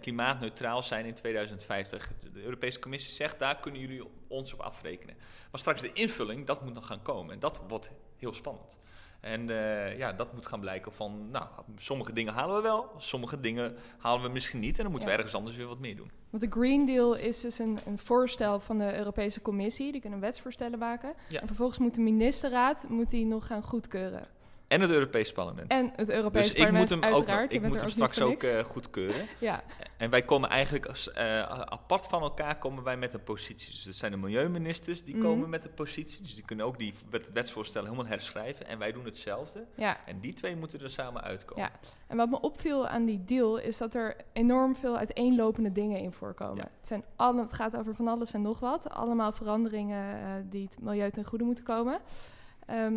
[0.00, 2.12] klimaatneutraal zijn in 2050.
[2.32, 5.16] De Europese Commissie zegt daar kunnen jullie ons op afrekenen.
[5.50, 7.34] Maar straks de invulling, dat moet nog gaan komen.
[7.34, 8.78] En dat wordt heel spannend.
[9.20, 11.46] En eh, ja, dat moet gaan blijken van, nou,
[11.76, 14.76] sommige dingen halen we wel, sommige dingen halen we misschien niet.
[14.76, 15.14] En dan moeten Ja.
[15.14, 16.10] we ergens anders weer wat meer doen.
[16.30, 19.92] Want de Green Deal is dus een, een voorstel van de Europese Commissie.
[19.92, 21.12] Die kunnen wetsvoorstellen maken.
[21.28, 21.40] Ja.
[21.40, 24.26] En vervolgens moet de ministerraad moet die nog gaan goedkeuren.
[24.70, 25.70] En het Europees Parlement.
[25.70, 27.52] En het Europees dus ik Parlement, moet hem ook, uiteraard.
[27.52, 29.26] Ik moet hem straks ook eh, goedkeuren.
[29.38, 29.62] Ja,
[29.96, 33.70] En wij komen eigenlijk als, eh, apart van elkaar komen wij met een positie.
[33.70, 35.24] Dus dat zijn de milieuministers die Mhm.
[35.24, 36.22] komen met een positie.
[36.22, 38.66] Dus die kunnen ook die wet- wetsvoorstellen helemaal herschrijven.
[38.66, 39.64] En wij doen hetzelfde.
[39.76, 41.64] ja, En die twee moeten er samen uitkomen.
[41.64, 41.70] ja.
[42.06, 46.12] En wat me opviel aan die deal is dat er enorm veel uiteenlopende dingen in
[46.12, 46.56] voorkomen.
[46.56, 46.70] Ja.
[46.78, 48.88] Het, zijn alle, het gaat over van alles en nog wat.
[48.90, 52.00] Allemaal veranderingen eh, die het milieu ten goede moeten komen.
[52.66, 52.94] Ehm,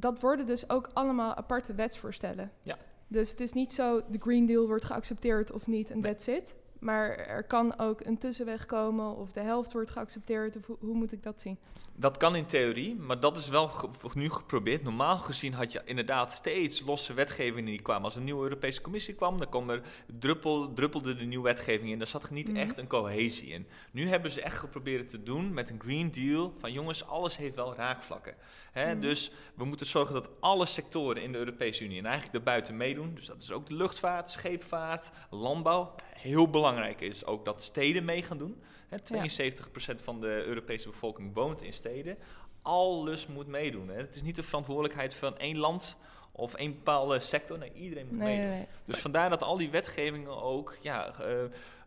[0.00, 2.50] dat worden dus ook allemaal aparte wetsvoorstellen.
[2.62, 2.76] Ja.
[3.08, 6.12] Dus het is niet zo, de Green Deal wordt geaccepteerd of niet en Nee.
[6.12, 6.54] that's it.
[6.80, 10.56] Maar er kan ook een tussenweg komen of de helft wordt geaccepteerd.
[10.56, 11.58] Of hoe, hoe moet ik dat zien?
[11.96, 14.82] Dat kan in theorie, maar dat is wel ge- nu geprobeerd.
[14.82, 18.04] Normaal gezien had je inderdaad steeds losse wetgevingen die kwamen.
[18.04, 19.82] Als een nieuwe Europese Commissie kwam, dan kwam er
[20.18, 21.98] druppel, druppelde de nieuwe wetgeving in.
[21.98, 22.56] Daar zat niet Mhm.
[22.56, 23.66] echt een cohesie in.
[23.92, 26.52] Nu hebben ze echt geprobeerd te doen met een Green Deal.
[26.58, 28.34] Van jongens, alles heeft wel raakvlakken.
[28.72, 28.92] Hè?
[28.92, 29.00] Mhm.
[29.00, 33.14] Dus we moeten zorgen dat alle sectoren in de Europese Unie en eigenlijk daarbuiten meedoen.
[33.14, 35.94] Dus dat is ook de luchtvaart, scheepvaart, landbouw.
[36.14, 38.62] Heel belangrijk is ook dat steden mee gaan doen.
[38.88, 42.18] Hè, 72% van de Europese bevolking woont in steden.
[42.62, 43.88] Alles moet meedoen.
[43.88, 43.96] Hè.
[43.96, 45.96] Het is niet de verantwoordelijkheid van één land
[46.32, 47.58] of één bepaalde sector.
[47.58, 48.66] Nee, iedereen moet Nee, nee.
[48.84, 51.34] Dus vandaar dat al die wetgevingen ook ja, eh,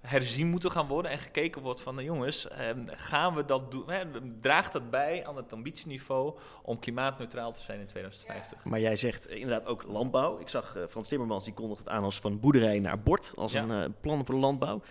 [0.02, 3.90] herzien moeten gaan worden en gekeken wordt van, nou, jongens, eh, gaan we dat doen?
[3.92, 4.04] Hè,
[4.42, 8.64] draagt dat bij aan het ambitieniveau om klimaatneutraal te zijn in 2050?
[8.64, 10.40] Maar jij zegt eh, inderdaad ook landbouw.
[10.40, 13.34] Ik zag eh, Frans Timmermans, die kondigt het aan als van boerderij naar bord.
[13.36, 13.64] Als Ja.
[13.64, 14.82] een plan voor de landbouw.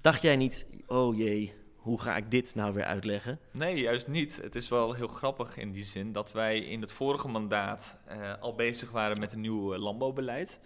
[0.00, 3.38] Dacht jij niet, oh jee, hoe ga ik dit nou weer uitleggen?
[3.50, 4.36] Nee, juist niet.
[4.42, 8.32] Het is wel heel grappig in die zin dat wij in het vorige mandaat eh,
[8.40, 10.60] al bezig waren met een nieuw eh, landbouwbeleid.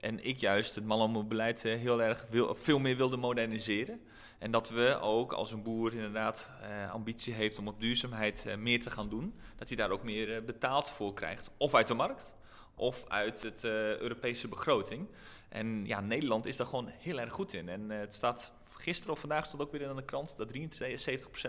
[0.00, 4.00] En ik juist het landbouwbeleid eh, heel erg wil, veel meer wilde moderniseren.
[4.38, 6.50] En dat we ook als een boer inderdaad
[6.92, 10.90] ambitie heeft om op duurzaamheid meer te gaan doen, dat hij daar ook meer betaald
[10.90, 11.50] voor krijgt.
[11.56, 12.34] Of uit de markt,
[12.74, 15.08] of uit het Europese begroting.
[15.48, 17.68] En ja, Nederland is daar gewoon heel erg goed in.
[17.68, 20.60] En het staat gisteren of vandaag stond ook weer in de krant dat 73%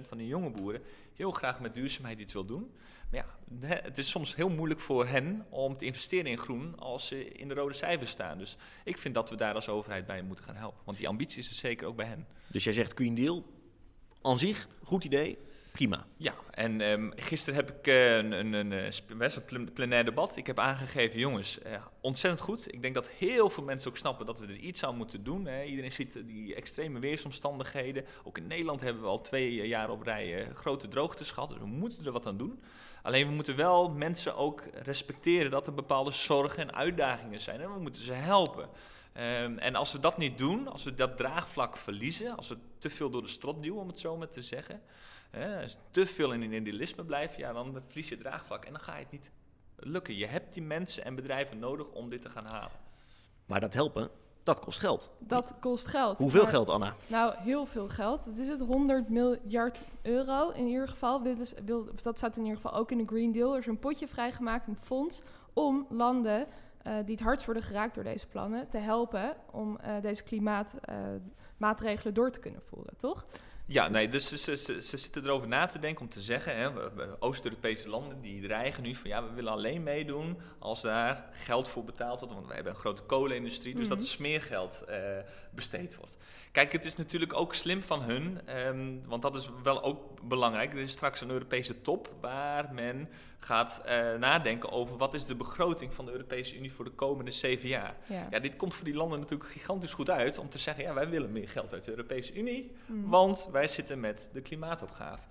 [0.07, 0.81] van de jonge boeren
[1.15, 2.71] heel graag met duurzaamheid iets wil doen.
[3.11, 3.25] Maar
[3.59, 7.25] ja, het is soms heel moeilijk voor hen om te investeren in groen als ze
[7.29, 8.37] in de rode cijfers staan.
[8.37, 10.81] Dus ik vind dat we daar als overheid bij moeten gaan helpen.
[10.85, 12.27] Want die ambitie is er zeker ook bij hen.
[12.47, 13.45] Dus jij zegt Green Deal,
[14.21, 15.37] aan zich, goed idee.
[15.71, 16.05] Prima.
[16.17, 20.05] Ja, en ehm, gisteren heb ik eh, een, een, een, eh, best een plen- plenair
[20.05, 20.35] debat.
[20.35, 22.73] Ik heb aangegeven, jongens, eh, ontzettend goed.
[22.73, 25.47] Ik denk dat heel veel mensen ook snappen dat we er iets aan moeten doen.
[25.47, 28.05] Iedereen ziet die extreme weersomstandigheden.
[28.23, 31.49] Ook in Nederland hebben we al twee jaar op rij grote droogtes gehad.
[31.49, 32.63] Dus we moeten er wat aan doen.
[33.01, 37.61] Alleen we moeten wel mensen ook respecteren dat er bepaalde zorgen en uitdagingen zijn.
[37.61, 38.69] En we moeten ze helpen.
[39.13, 42.89] Ehm, en als we dat niet doen, als we dat draagvlak verliezen, als we te
[42.89, 44.81] veel door de strot duwen, om het zo maar te zeggen,
[45.31, 48.81] hè, als te veel in een idealisme blijft, ja, dan verlies je draagvlak en dan
[48.81, 49.31] ga je het niet
[49.75, 50.15] lukken.
[50.15, 52.79] Je hebt die mensen en bedrijven nodig om dit te gaan halen.
[53.45, 54.09] Maar dat helpen,
[54.43, 55.13] dat kost geld.
[55.19, 56.17] Dat kost geld.
[56.17, 56.95] Hoeveel Maar- geld, Anna?
[57.07, 58.25] Nou, heel veel geld.
[58.25, 61.21] Het is het 100 miljard euro in ieder geval.
[61.21, 63.53] Willen ze- wil, of dat staat in ieder geval ook in de Green Deal.
[63.53, 65.21] Er is een potje vrijgemaakt, een fonds,
[65.53, 66.47] om landen
[66.81, 72.13] eh, die het hardst worden geraakt door deze plannen te helpen om eh, deze klimaatmaatregelen
[72.13, 73.25] door te kunnen voeren, toch?
[73.71, 76.57] Ja, nee, dus ze, ze, ze, ze zitten erover na te denken om te zeggen,
[76.57, 76.69] hè,
[77.19, 81.83] Oost-Europese landen die dreigen nu van ja, we willen alleen meedoen als daar geld voor
[81.83, 84.05] betaald wordt, want we hebben een grote kolenindustrie, dus dat Mhm.
[84.05, 84.99] er smeergeld eh,
[85.51, 86.17] besteed wordt.
[86.51, 90.73] Kijk, het is natuurlijk ook slim van hun, ehm, want dat is wel ook belangrijk.
[90.73, 93.09] Er is straks een Europese top waar men
[93.43, 97.31] gaat eh, nadenken over wat is de begroting van de Europese Unie voor de komende
[97.31, 97.95] zeven jaar.
[98.07, 98.27] Ja.
[98.31, 101.09] Ja, dit komt voor die landen natuurlijk gigantisch goed uit om te zeggen, ja, wij
[101.09, 103.09] willen meer geld uit de Europese Unie, Mhm.
[103.09, 105.23] want wij zitten met de klimaatopgave.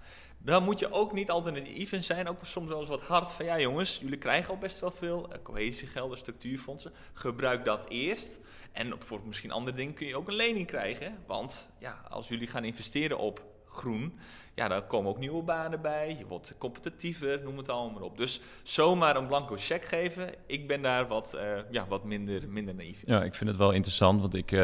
[0.43, 3.33] Dan moet je ook niet altijd naïef in zijn, ook soms wel eens wat hard
[3.33, 8.39] van, ja jongens, jullie krijgen al best wel veel, eh, cohesiegelden, structuurfondsen, gebruik dat eerst.
[8.73, 12.47] En voor misschien andere dingen kun je ook een lening krijgen, want ja, als jullie
[12.47, 14.19] gaan investeren op groen,
[14.61, 18.19] ja, dan komen ook nieuwe banen bij, je wordt competitiever, noem het allemaal maar op.
[18.19, 22.75] Dus zomaar een blanco cheque geven, ik ben daar wat, eh, ja, wat minder, minder
[22.75, 23.03] naïef.
[23.05, 24.59] Ja, ik vind het wel interessant, want ik, eh,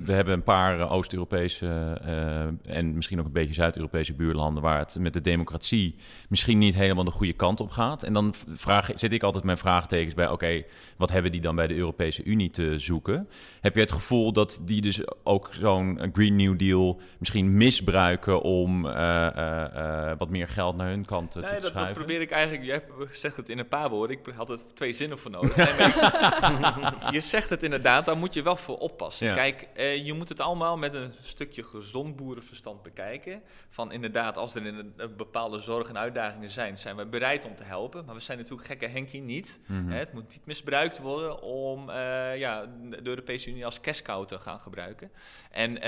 [0.00, 1.66] we hebben een paar eh, Oost-Europese
[2.64, 5.94] en misschien ook een beetje Zuid-Europese buurlanden waar het met de democratie
[6.28, 8.02] misschien niet helemaal de goede kant op gaat.
[8.02, 10.64] En dan vraag, zit ik altijd mijn vraagtekens bij, oké,
[10.96, 13.28] wat hebben die dan bij de Europese Unie te zoeken?
[13.60, 18.86] Heb je het gevoel dat die dus ook zo'n Green New Deal misschien misbruiken om
[19.34, 21.94] eh, eh, wat meer geld naar hun kant eh, Nee, te dat, dat schuiven?
[21.94, 22.64] probeer ik eigenlijk.
[22.64, 24.18] Jij zegt het in een paar woorden.
[24.18, 25.56] Ik had er twee zinnen voor nodig.
[26.50, 29.26] Nee, je zegt het inderdaad, daar moet je wel voor oppassen.
[29.26, 29.34] Ja.
[29.34, 29.68] Kijk,
[30.04, 33.42] je moet het allemaal met een stukje gezond boerenverstand bekijken.
[33.68, 37.54] Van inderdaad, als er in een, bepaalde zorgen en uitdagingen zijn, zijn we bereid om
[37.54, 38.04] te helpen.
[38.04, 39.60] Maar we zijn natuurlijk gekke Henkie niet.
[39.66, 39.90] Mhm.
[39.90, 41.90] Het moet niet misbruikt worden om
[42.34, 45.10] ja, de Europese Unie als cow te gaan gebruiken.
[45.50, 45.78] En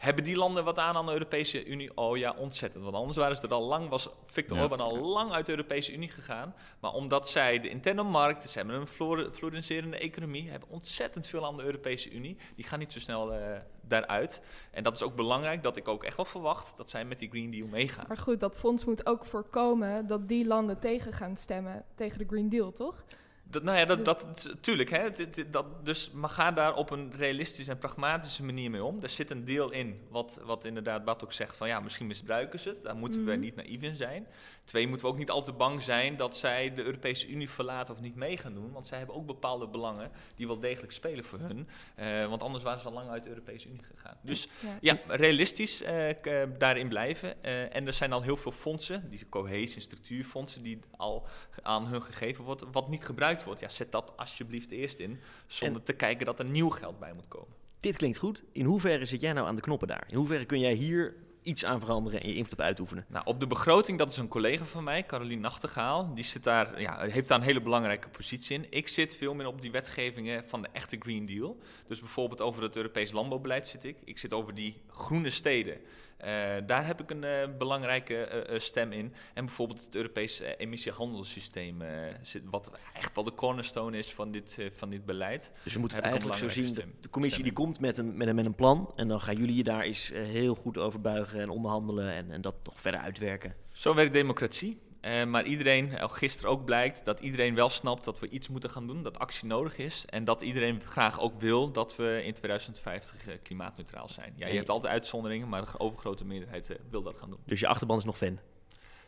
[0.00, 1.96] hebben die landen wat aan aan de Europese Unie?
[1.96, 2.79] Oh ja, ontzettend.
[2.82, 4.62] Want anders waren ze er al lang, was Viktor Ja.
[4.62, 6.54] Orban al lang uit de Europese Unie gegaan.
[6.80, 11.46] Maar omdat zij de interne markt, ze hebben een flore- floriserende economie, hebben ontzettend veel
[11.46, 12.36] aan de Europese Unie.
[12.56, 14.42] Die gaan niet zo snel eh, daaruit.
[14.70, 17.28] En dat is ook belangrijk, dat ik ook echt wel verwacht dat zij met die
[17.30, 18.04] Green Deal meegaan.
[18.08, 22.26] Maar goed, dat fonds moet ook voorkomen dat die landen tegen gaan stemmen tegen de
[22.26, 23.04] Green Deal, toch?
[23.50, 24.90] Dat, nou ja, dat, dat, tuurlijk.
[24.90, 25.08] Hè,
[25.50, 28.98] dat, dus, maar ga daar op een realistische en pragmatische manier mee om.
[29.02, 32.60] Er zit een deel in wat, wat inderdaad Bart ook zegt van ja, misschien misbruiken
[32.60, 32.82] ze het.
[32.82, 33.40] Daar moeten we Mhm.
[33.40, 34.26] niet naïef in zijn.
[34.64, 37.94] Twee, moeten we ook niet al te bang zijn dat zij de Europese Unie verlaten
[37.94, 38.72] of niet mee gaan doen.
[38.72, 41.68] Want zij hebben ook bepaalde belangen die wel degelijk spelen voor hun.
[41.94, 44.16] Eh, want anders waren ze al lang uit de Europese Unie gegaan.
[44.22, 44.76] Dus Ja.
[44.80, 47.42] ja, realistisch eh, eh, daarin blijven.
[47.72, 51.26] En er zijn al heel veel fondsen, die cohesie- en structuurfondsen, die al
[51.62, 53.60] aan hun gegeven wordt, wat niet gebruikt wordt.
[53.60, 57.28] Ja, zet dat alsjeblieft eerst in, zonder te kijken dat er nieuw geld bij moet
[57.28, 57.54] komen.
[57.80, 58.42] Dit klinkt goed.
[58.52, 60.04] In hoeverre zit jij nou aan de knoppen daar?
[60.08, 63.04] In hoeverre kun jij hier iets aan veranderen en je invloed op uitoefenen?
[63.08, 66.14] Nou, op de begroting, dat is een collega van mij, Caroline Nachtegaal.
[66.14, 68.66] Die zit daar, ja, heeft daar een hele belangrijke positie in.
[68.70, 71.58] Ik zit veel meer op die wetgevingen van de echte Green Deal.
[71.86, 73.96] Dus bijvoorbeeld over het Europees landbouwbeleid zit ik.
[74.04, 75.80] Ik zit over die groene steden.
[76.20, 79.12] Eh, daar heb ik een eh, belangrijke eh, stem in.
[79.34, 81.88] En bijvoorbeeld het Europese eh, emissiehandelssysteem, eh,
[82.22, 85.52] zit, wat echt wel de cornerstone is van dit, van dit beleid.
[85.62, 87.80] Dus we moeten Heb ik een eigenlijk zo zien, de, stem- de commissie die komt
[87.80, 90.54] met een, met, een, met een plan en dan gaan jullie je daar eens heel
[90.54, 93.54] goed over buigen en onderhandelen en, en dat toch verder uitwerken.
[93.72, 94.80] Zo werkt democratie.
[95.00, 98.70] Eh, maar iedereen, al gisteren ook blijkt, dat iedereen wel snapt dat we iets moeten
[98.70, 100.04] gaan doen, dat actie nodig is.
[100.06, 104.32] En dat iedereen graag ook wil dat we in 2050 eh, klimaatneutraal zijn.
[104.36, 107.40] Ja, je hebt altijd uitzonderingen, maar de overgrote meerderheid eh, wil dat gaan doen.
[107.44, 108.38] Dus je achterban is nog fan.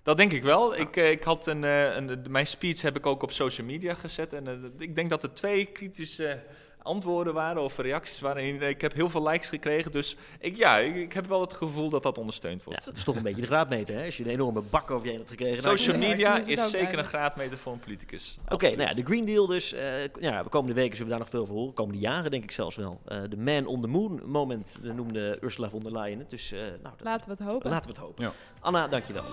[0.02, 0.76] Dat denk ik wel.
[0.76, 3.94] Ik, eh, ik had een, eh, een, mijn speech heb ik ook op social media
[3.94, 4.32] gezet.
[4.32, 6.42] En eh, ik denk dat er twee kritische
[6.82, 8.42] antwoorden waren of reacties waren.
[8.60, 11.52] En ik heb heel veel likes gekregen, dus ik, ja, ik, ik heb wel het
[11.52, 12.80] gevoel dat dat ondersteund wordt.
[12.80, 14.04] Ja, dat is toch een beetje de graadmeter, hè?
[14.04, 15.62] Als je een enorme bak over je heen hebt gekregen.
[15.62, 18.38] Social media is zeker een graadmeter voor een politicus.
[18.48, 19.72] Oké, nou ja, de Green Deal dus.
[19.72, 19.82] eh,
[20.20, 21.74] ja, de komende weken zullen we daar nog veel van horen.
[21.74, 23.00] Komende jaren denk ik zelfs wel.
[23.04, 26.30] Eh, De man on the moon moment noemde Ursula von der Leyen het.
[26.30, 27.70] Dus eh, nou, dat- Laten we het hopen.
[27.70, 28.24] laten we het hopen.
[28.24, 28.32] Ja.
[28.60, 29.24] Anna, dankjewel.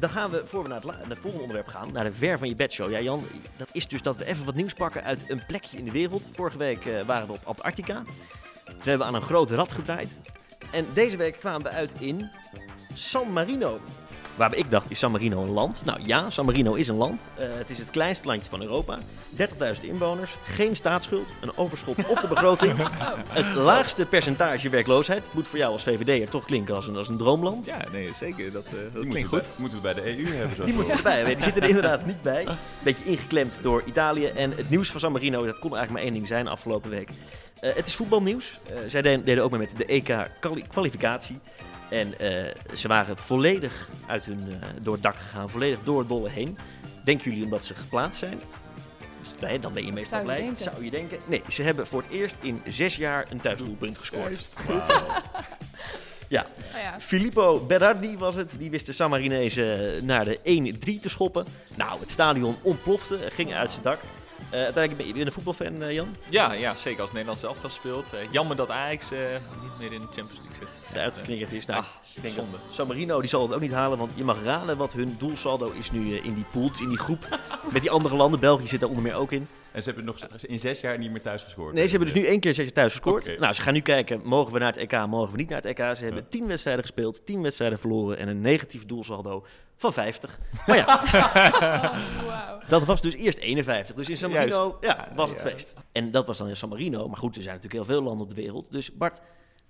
[0.00, 2.54] Dan gaan we, voor we naar het, volgende onderwerp gaan, naar de Ver van je
[2.54, 2.90] bedshow.
[2.90, 3.24] Ja, Jan,
[3.56, 6.28] dat is dus dat we even wat nieuws pakken uit een plekje in de wereld.
[6.32, 8.02] Vorige week eh, waren we op Antarctica.
[8.64, 10.18] Toen hebben we aan een groot rad gedraaid.
[10.72, 12.30] En deze week kwamen we uit in
[12.94, 13.80] San Marino.
[14.40, 15.82] Waarbij ik dacht, is San Marino een land?
[15.84, 17.28] Nou ja, San Marino is een land.
[17.34, 18.98] Eh, het is het kleinste landje van Europa.
[19.36, 19.44] 30.000
[19.80, 22.72] inwoners, geen staatsschuld, een overschot op de begroting.
[23.28, 25.28] Het laagste percentage werkloosheid.
[25.34, 27.66] Moet voor jou als VVD'er toch klinken als een, als een droomland.
[27.66, 28.52] Ja, nee, zeker.
[28.52, 29.56] Dat, eh, dat Die klinkt moeten goed.
[29.56, 30.56] We, moeten we bij de EU hebben.
[30.56, 31.34] Zo Die moeten erbij hebben.
[31.34, 32.46] Die zitten er inderdaad niet bij.
[32.82, 34.26] Beetje ingeklemd door Italië.
[34.26, 37.10] En het nieuws van San Marino, dat kon eigenlijk maar één ding zijn afgelopen week.
[37.60, 38.60] Eh, het is voetbalnieuws.
[38.66, 41.38] Eh, zij deden, deden ook mee met de EK-kwalificatie.
[41.90, 46.08] En eh, ze waren volledig uit hun, eh, door het dak gegaan, volledig door het
[46.08, 46.58] dolle heen.
[47.04, 48.40] Denken jullie omdat ze geplaatst zijn?
[49.20, 50.40] Dus, nee, dan ben je meestal Zou blij.
[50.40, 50.64] denken.
[50.64, 51.18] Zou je denken?
[51.26, 54.50] Nee, ze hebben voor het eerst in zes jaar een thuisdoelpunt gescoord.
[56.28, 58.52] Ja, Nou ja, Filippo Berardi was het.
[58.58, 60.38] Die wist de San Marinezen naar de
[60.98, 61.44] 1-3 te schoppen.
[61.74, 63.98] Nou, het stadion ontplofte, ging uit zijn dak.
[64.50, 66.16] Eh, uiteindelijk ben je weer een voetbalfan, eh, Jan.
[66.28, 68.12] Ja, ja, zeker als Nederland zelf speelt.
[68.12, 70.92] Eh, jammer dat Ajax niet meer in de Champions League zit.
[70.94, 71.66] De uitgeknikkerd is.
[71.66, 72.50] Nou, Ah, ik denk zonde.
[72.50, 73.98] dat San Marino die zal het ook niet halen.
[73.98, 76.70] Want je mag raden wat hun doelsaldo is nu in die pool.
[76.70, 77.38] Dus in die groep
[77.72, 78.40] met die andere landen.
[78.40, 79.48] België zit daar onder meer ook in.
[79.72, 81.74] En ze hebben nog in zes jaar niet meer thuis gescoord.
[81.74, 83.38] Nee, ze hebben dus nu één keer zes jaar thuis gescoord.
[83.38, 85.78] Nou, ze gaan nu kijken, mogen we naar het EK, mogen we niet naar het
[85.78, 85.96] EK.
[85.96, 90.38] Ze hebben tien wedstrijden gespeeld, tien wedstrijden verloren en een negatief doelsaldo van 50.
[90.66, 92.60] Maar ja, oh, wauw.
[92.68, 93.94] dat was dus eerst 51.
[93.96, 94.98] Dus in San Marino Juist.
[94.98, 95.74] ja, was het feest.
[95.92, 97.08] En dat was dan in San Marino.
[97.08, 98.70] Maar goed, er zijn natuurlijk heel veel landen op de wereld.
[98.72, 99.20] Dus Bart,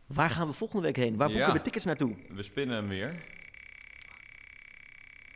[0.06, 1.16] waar gaan we volgende week heen?
[1.16, 1.52] Waar boeken Ja.
[1.52, 2.14] we tickets naartoe?
[2.28, 3.14] We spinnen hem weer.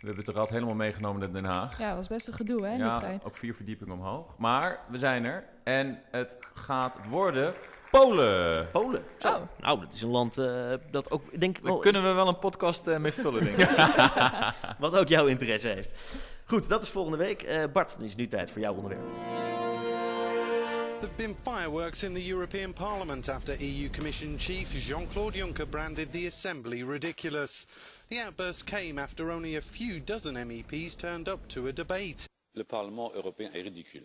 [0.04, 1.78] We hebben het rad helemaal meegenomen naar Den Haag.
[1.78, 3.20] Ja, was best een gedoe, hè, Ja, trein.
[3.24, 4.26] ook vier verdiepingen omhoog.
[4.38, 5.44] Maar we zijn er.
[5.62, 7.54] En het gaat worden
[7.90, 8.68] Polen.
[8.70, 9.02] Polen.
[9.18, 9.28] Zo.
[9.28, 9.40] Oh.
[9.60, 12.28] Nou, dat is een land eh, dat ook, denk ik Daar wel, kunnen we wel
[12.28, 13.78] een podcast eh, mee vullen, denk ik.
[14.78, 15.90] wat ook jouw interesse heeft.
[16.46, 17.42] Goed, dat is volgende week.
[17.42, 19.02] Eh, Bart, dan is het nu tijd voor jouw onderwerp.
[21.00, 26.12] There have been fireworks in the European Parliament after EU Commission Chief Jean-Claude Juncker branded
[26.12, 27.66] the Assembly ridiculous.
[28.10, 32.26] The outburst came after only a few dozen MEPs turned up to a debate.
[32.54, 34.04] Le Parlement européen est ridicule.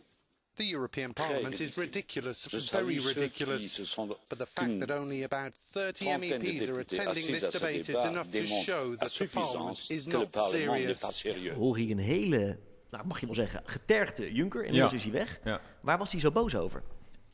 [0.56, 3.96] The European Parliament is ridiculous, very ridiculous.
[4.28, 8.04] But the fact that only about 30 trentaine de MEPs are attending this debate is
[8.04, 11.56] enough to show that the Parliament is not serious.
[11.56, 12.58] Hoor hier een hele,
[12.90, 14.64] nou mag je wel zeggen, getergde Juncker.
[14.64, 14.98] Inmiddels Ja.
[14.98, 15.40] is hij weg.
[15.44, 15.62] Ja.
[15.82, 16.84] Waar was hij zo boos over?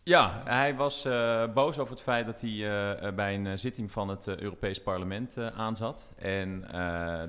[0.10, 3.92] Ja, hij was eh, boos over het feit dat hij eh, eh, bij een zitting
[3.92, 6.10] van het Europees Parlement aanzat.
[6.16, 6.62] En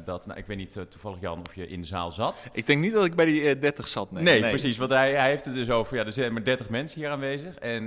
[0.04, 2.48] dat, nou, ik weet niet toevallig Jan of je in de zaal zat.
[2.52, 4.10] Ik denk niet dat ik bij die eh, 30 zat.
[4.10, 4.76] Nee, Nee, precies.
[4.76, 7.54] Want hij, hij heeft het dus over, ja, er zijn maar 30 mensen hier aanwezig.
[7.54, 7.82] En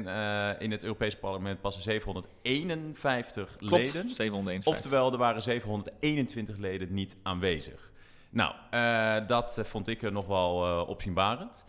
[0.60, 4.10] in het Europees Parlement passen 751 Klopt, leden.
[4.10, 4.74] 751.
[4.74, 7.92] Oftewel, er waren 721 leden niet aanwezig.
[8.30, 8.54] Nou,
[9.26, 11.66] dat vond ik nog wel opzienbarend.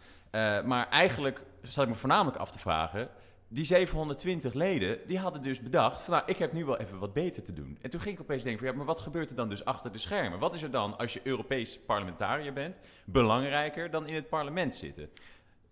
[0.65, 3.09] Maar eigenlijk zat ik me voornamelijk af te vragen...
[3.53, 6.03] Die 720 leden, die hadden dus bedacht...
[6.03, 7.79] Van, nou, ik heb nu wel even wat beter te doen.
[7.81, 8.71] En toen ging ik opeens denken van...
[8.71, 10.39] Ja, maar wat gebeurt er dan dus achter de schermen?
[10.39, 12.77] Wat is er dan, als je Europees parlementariër bent...
[13.05, 15.11] belangrijker dan in het parlement zitten?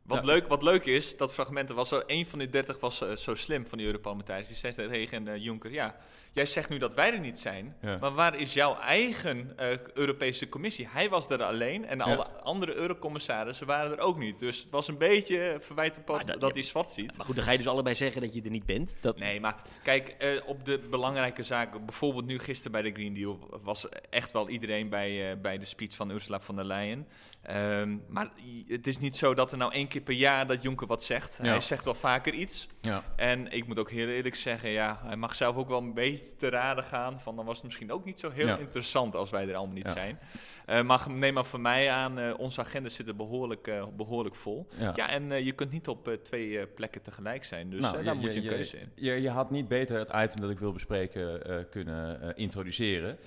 [0.08, 3.00] Wat, leuk, wat leuk is, dat fragment, er was zo, een van die 30 was
[3.00, 4.48] eh, zo slim van die Europarlementariërs.
[4.48, 5.96] Die zei tegen eh, Juncker, ja,
[6.32, 7.96] jij zegt nu dat wij er niet zijn, Ja.
[8.00, 10.88] maar waar is jouw eigen eh, Europese commissie?
[10.90, 14.38] Hij was er alleen en alle andere eurocommissarissen waren er ook niet.
[14.38, 17.16] Dus het was een beetje verwijt de pot Maar dat- dat, hij zwart ziet.
[17.16, 18.96] Maar goed, dan ga je dus allebei zeggen dat je er niet bent.
[19.00, 19.18] Dat...
[19.18, 20.16] Nee, maar kijk,
[20.46, 24.88] op de belangrijke zaken, bijvoorbeeld nu gisteren bij de Green Deal, was echt wel iedereen
[24.88, 27.06] bij, bij de speech van Ursula von der Leyen.
[27.48, 28.28] Ehm, maar
[28.66, 31.38] het is niet zo dat er nou één keer per jaar dat Juncker wat zegt.
[31.42, 31.48] Ja.
[31.48, 32.68] Hij zegt wel vaker iets.
[32.80, 33.02] Ja.
[33.16, 36.36] En ik moet ook heel eerlijk zeggen, ja, hij mag zelf ook wel een beetje
[36.36, 37.20] te raden gaan.
[37.20, 38.56] Van dan was het misschien ook niet zo heel Ja.
[38.58, 40.18] interessant als wij er allemaal niet zijn.
[40.66, 44.34] Eh, maar neem maar van mij aan, eh, onze agenda zit er behoorlijk, eh, behoorlijk
[44.34, 44.68] vol.
[44.94, 45.08] Ja.
[45.08, 47.70] En je kunt niet op twee plekken tegelijk zijn.
[47.70, 48.90] Dus Nou, daar moet je een keuze in.
[48.94, 53.18] Je, je had niet beter het item dat ik wil bespreken kunnen introduceren.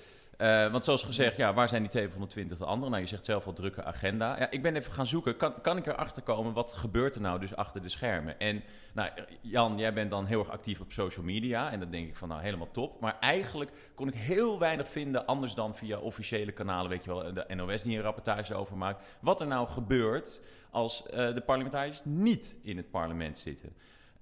[0.42, 2.90] Eh, want zoals gezegd, ja, waar zijn die twee van de 20 de anderen?
[2.90, 4.38] Nou, je zegt zelf al drukke agenda.
[4.38, 5.36] Ja, ik ben even gaan zoeken.
[5.36, 8.38] Kan, kan ik erachter komen, wat gebeurt er nou dus achter de schermen?
[8.38, 11.70] En nou, Jan, jij bent dan heel erg actief op social media.
[11.70, 13.00] En dan denk ik van, nou, helemaal top.
[13.00, 16.90] Maar eigenlijk kon ik heel weinig vinden, anders dan via officiële kanalen.
[16.90, 19.04] Weet je wel, de NOS die een rapportage over maakt.
[19.20, 23.72] Wat er nou gebeurt als eh, de parlementariërs niet in het parlement zitten.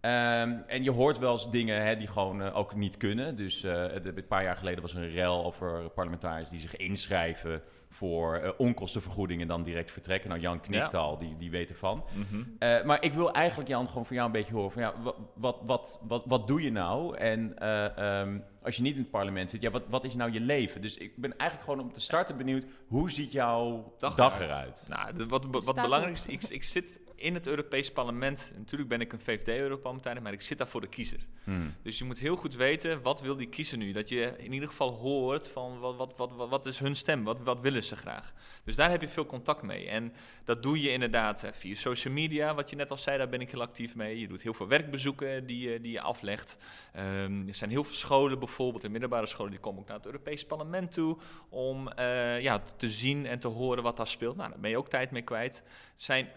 [0.01, 3.37] Ehm, en je hoort wel eens dingen hè, die gewoon eh, ook niet kunnen.
[3.37, 6.77] Dus eh, de- een paar jaar geleden was er een rel over parlementariërs die zich
[6.77, 10.29] inschrijven voor eh, onkostenvergoeding en dan direct vertrekken.
[10.29, 10.99] Nou, Jan knikt Ja.
[10.99, 12.05] al, die, die weet ervan.
[12.13, 12.43] Mhm.
[12.59, 15.17] Eh, maar ik wil eigenlijk, Jan, gewoon van jou een beetje horen van ja, wat,
[15.35, 17.17] wat, wat, wat, wat doe je nou?
[17.17, 20.33] En eh, ehm, als je niet in het parlement zit, ja, wat, wat is nou
[20.33, 20.81] je leven?
[20.81, 24.87] Dus ik ben eigenlijk gewoon om te starten benieuwd, hoe ziet jouw dag, eruit?
[24.89, 28.53] Nou, de- wat, wat, Staat belangrijk is, ik, ik zit in het Europees Parlement.
[28.57, 31.19] Natuurlijk ben ik een VVD-Europarlementariër, maar ik zit daar voor de kiezer.
[31.45, 31.75] Hmm.
[31.83, 33.93] Dus je moet heel goed weten, wat wil die kiezer nu?
[33.93, 37.25] Dat je in ieder geval hoort van wat, wat, wat, wat, is hun stem?
[37.25, 38.33] Wat, wat willen ze graag?
[38.65, 39.89] Dus daar heb je veel contact mee.
[39.89, 40.13] En
[40.45, 42.55] dat doe je inderdaad eh, via social media.
[42.55, 44.21] Wat je net al zei, daar ben ik heel actief mee.
[44.21, 46.57] Je doet heel veel werkbezoeken die, je- die je aflegt.
[46.93, 50.07] Ehm, er zijn heel veel scholen bijvoorbeeld, in middelbare scholen, die komen ook naar het
[50.07, 51.17] Europees Parlement toe.
[51.49, 54.37] Om eh, ja, te zien en te horen wat daar speelt.
[54.37, 55.57] Nou, daar ben je ook tijd mee kwijt.
[55.57, 55.63] Er
[55.97, 56.29] zijn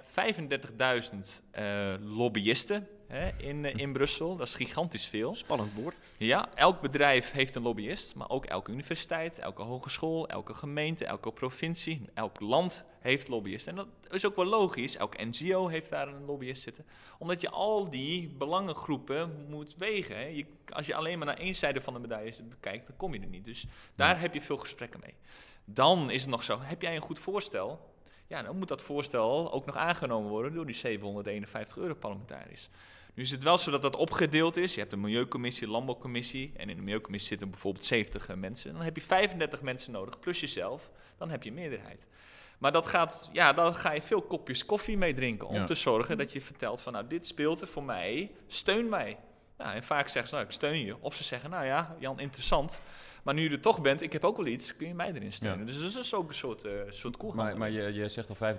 [0.69, 0.73] 35.000
[1.52, 4.36] eh, lobbyisten hè, in, eh, in Brussel.
[4.36, 5.36] Dat is gigantisch veel.
[5.36, 6.00] Spannend woord.
[6.18, 11.32] Ja, elk bedrijf heeft een lobbyist, maar ook elke universiteit, elke hogeschool, elke gemeente, elke
[11.32, 13.78] provincie, elk land heeft lobbyisten.
[13.78, 14.98] En dat is ook wel logisch.
[14.98, 16.86] Elke NGO heeft daar een lobbyist zitten.
[17.18, 20.16] Omdat je al die belangengroepen moet wegen.
[20.16, 20.26] Hè.
[20.26, 23.20] Je, als je alleen maar naar één zijde van de medaille bekijkt, dan kom je
[23.20, 23.46] er niet.
[23.46, 25.14] Dus daar heb je veel gesprekken mee.
[25.66, 27.93] Dan is het nog zo, heb jij een goed voorstel?
[28.28, 32.70] Ja, dan moet dat voorstel ook nog aangenomen worden door die 751 Europarlementariërs.
[33.14, 34.74] Nu is het wel zo dat dat opgedeeld is.
[34.74, 36.52] Je hebt een Milieucommissie, een Landbouwcommissie.
[36.56, 38.74] En in de Milieucommissie zitten bijvoorbeeld 70 eh, mensen.
[38.74, 40.90] Dan heb je 35 mensen nodig, plus jezelf.
[41.18, 42.08] Dan heb je meerderheid.
[42.58, 45.48] Maar dat gaat, ja, dan ga je veel kopjes koffie mee drinken.
[45.48, 45.66] Om Ja.
[45.66, 48.32] te zorgen dat je vertelt van, nou, dit speelt er voor mij.
[48.48, 49.18] Steun mij.
[49.58, 50.96] Nou, en vaak zeggen ze, nou, ik steun je.
[51.00, 52.82] Of ze zeggen, nou ja, Jan, interessant.
[53.24, 55.32] Maar nu je er toch bent, ik heb ook wel iets, kun je mij erin
[55.32, 55.60] steunen.
[55.68, 55.74] Ja.
[55.74, 57.34] Dus dat is ook een soort, eh soort.
[57.34, 58.56] Maar, maar je, je zegt al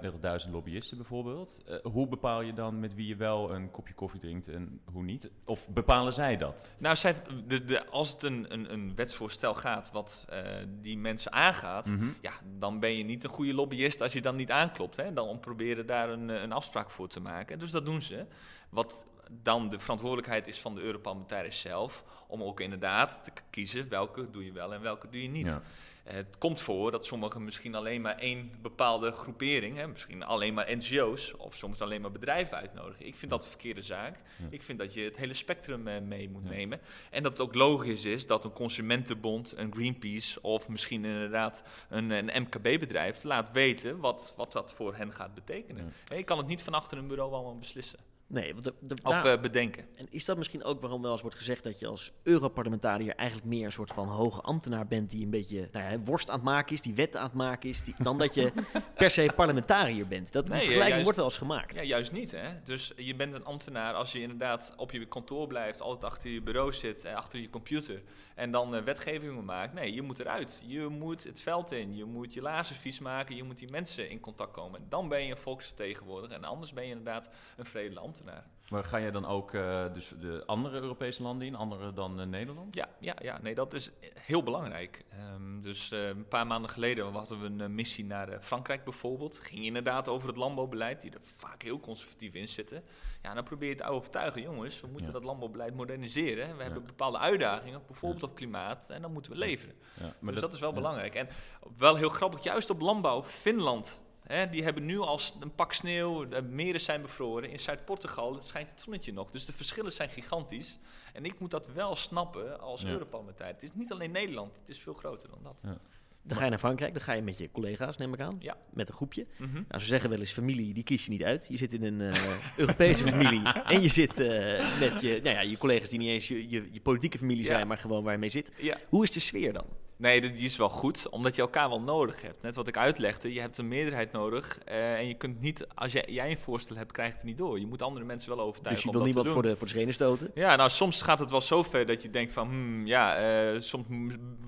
[0.46, 1.58] 35.000 lobbyisten bijvoorbeeld.
[1.66, 5.02] Eh, hoe bepaal je dan met wie je wel een kopje koffie drinkt en hoe
[5.02, 5.30] niet?
[5.44, 6.72] Of bepalen zij dat?
[6.78, 7.14] Nou, zij,
[7.46, 10.42] de, de, als het een, een, een wetsvoorstel gaat wat eh,
[10.80, 12.08] die mensen aangaat, Mhm.
[12.20, 14.96] ja, dan ben je niet een goede lobbyist als je dan niet aanklopt.
[14.96, 15.12] Hè?
[15.12, 17.58] Dan proberen daar een, een afspraak voor te maken.
[17.58, 18.26] Dus dat doen ze.
[18.70, 24.30] Wat dan de verantwoordelijkheid is van de Europarlementariërs zelf, om ook inderdaad te kiezen welke
[24.30, 25.46] doe je wel en welke doe je niet.
[25.46, 25.62] Ja.
[26.04, 30.76] Het komt voor dat sommigen misschien alleen maar één bepaalde groepering, hè, misschien alleen maar
[30.76, 33.06] NGO's of soms alleen maar bedrijven uitnodigen.
[33.06, 34.16] Ik vind dat een verkeerde zaak.
[34.38, 34.46] Ja.
[34.50, 36.80] Ik vind dat je het hele spectrum eh, mee moet nemen.
[37.10, 42.10] En dat het ook logisch is dat een consumentenbond, een Greenpeace of misschien inderdaad een,
[42.10, 45.92] een MKB-bedrijf laat weten wat, wat dat voor hen gaat betekenen.
[46.04, 47.98] Hè, Je kan het niet van achter een bureau allemaal beslissen.
[48.34, 49.84] Nee, want de, de- Of eh, bedenken.
[49.96, 53.48] En is dat misschien ook waarom wel eens wordt gezegd dat je als Europarlementariër eigenlijk
[53.48, 56.44] meer een soort van hoge ambtenaar bent die een beetje nou ja, worst aan het
[56.44, 58.52] maken is, die wetten aan het maken is, die, dan dat je
[58.96, 60.32] per se parlementariër bent?
[60.32, 61.74] Dat Nee, eh, vergelijking juist- wordt wel eens gemaakt.
[61.74, 62.30] Ja, juist niet.
[62.30, 62.48] Hè?
[62.64, 66.42] Dus je bent een ambtenaar als je inderdaad op je kantoor blijft, altijd achter je
[66.42, 68.02] bureau zit en achter je computer
[68.34, 69.74] en dan eh, wetgevingen maakt.
[69.74, 70.62] Nee, je moet eruit.
[70.66, 71.96] Je moet het veld in.
[71.96, 73.36] Je moet je lazen vies maken.
[73.36, 74.80] Je moet die mensen in contact komen.
[74.80, 76.36] En dan ben je een volksvertegenwoordiger.
[76.36, 78.23] En anders ben je inderdaad een ambtenaar.
[78.70, 82.26] Maar ga je dan ook eh, dus de andere Europese landen in, andere dan eh,
[82.26, 82.74] Nederland?
[82.74, 85.04] Ja, ja, ja, nee, dat is heel belangrijk.
[85.10, 89.38] Ehm, dus eh, een paar maanden geleden hadden we een missie naar Frankrijk bijvoorbeeld.
[89.38, 92.84] Ging inderdaad over het landbouwbeleid, die er vaak heel conservatief in zitten.
[93.22, 95.12] Ja, dan probeer je te overtuigen, jongens, we moeten Ja.
[95.12, 96.48] dat landbouwbeleid moderniseren.
[96.50, 96.62] We Ja.
[96.62, 99.74] hebben bepaalde uitdagingen, bijvoorbeeld op klimaat, en dan moeten we leveren.
[100.00, 101.14] Ja, maar dus dat, is wel belangrijk.
[101.14, 101.28] En
[101.76, 104.03] wel heel grappig, juist op landbouw, Finland.
[104.24, 107.50] Hè, die hebben nu al een pak sneeuw, de meren zijn bevroren.
[107.50, 109.30] In Zuid-Portugal schijnt het zonnetje nog.
[109.30, 110.78] Dus de verschillen zijn gigantisch.
[111.12, 112.88] En ik moet dat wel snappen als Ja.
[112.88, 113.54] Europarlementariër.
[113.54, 115.60] Het is niet alleen Nederland, het is veel groter dan dat.
[115.62, 115.78] Ja.
[116.26, 118.56] Dan ga je naar Frankrijk, dan ga je met je collega's, neem ik aan, Ja.
[118.70, 119.26] met een groepje.
[119.38, 119.52] Mhm.
[119.68, 121.46] Nou, ze zeggen wel eens familie, die kies je niet uit.
[121.48, 122.22] Je zit in een eh,
[122.56, 126.28] Europese familie en je zit eh, met je, nou ja, je collega's die niet eens
[126.28, 127.48] je, je, je politieke familie Ja.
[127.54, 128.52] zijn, maar gewoon waar je mee zit.
[128.56, 128.78] Ja.
[128.88, 129.64] Hoe is de sfeer dan?
[130.04, 132.42] Nee, die is wel goed, omdat je elkaar wel nodig hebt.
[132.42, 134.58] Net wat ik uitlegde, je hebt een meerderheid nodig.
[134.64, 137.38] eh, en je kunt niet, als jij, jij een voorstel hebt, krijg je het niet
[137.38, 137.60] door.
[137.60, 138.84] Je moet andere mensen wel overtuigen.
[138.84, 140.30] Dus je wil niemand voor de, voor de schenen stoten?
[140.34, 143.60] Ja, nou soms gaat het wel zo ver dat je denkt van, hmm, ja, eh,
[143.60, 143.86] soms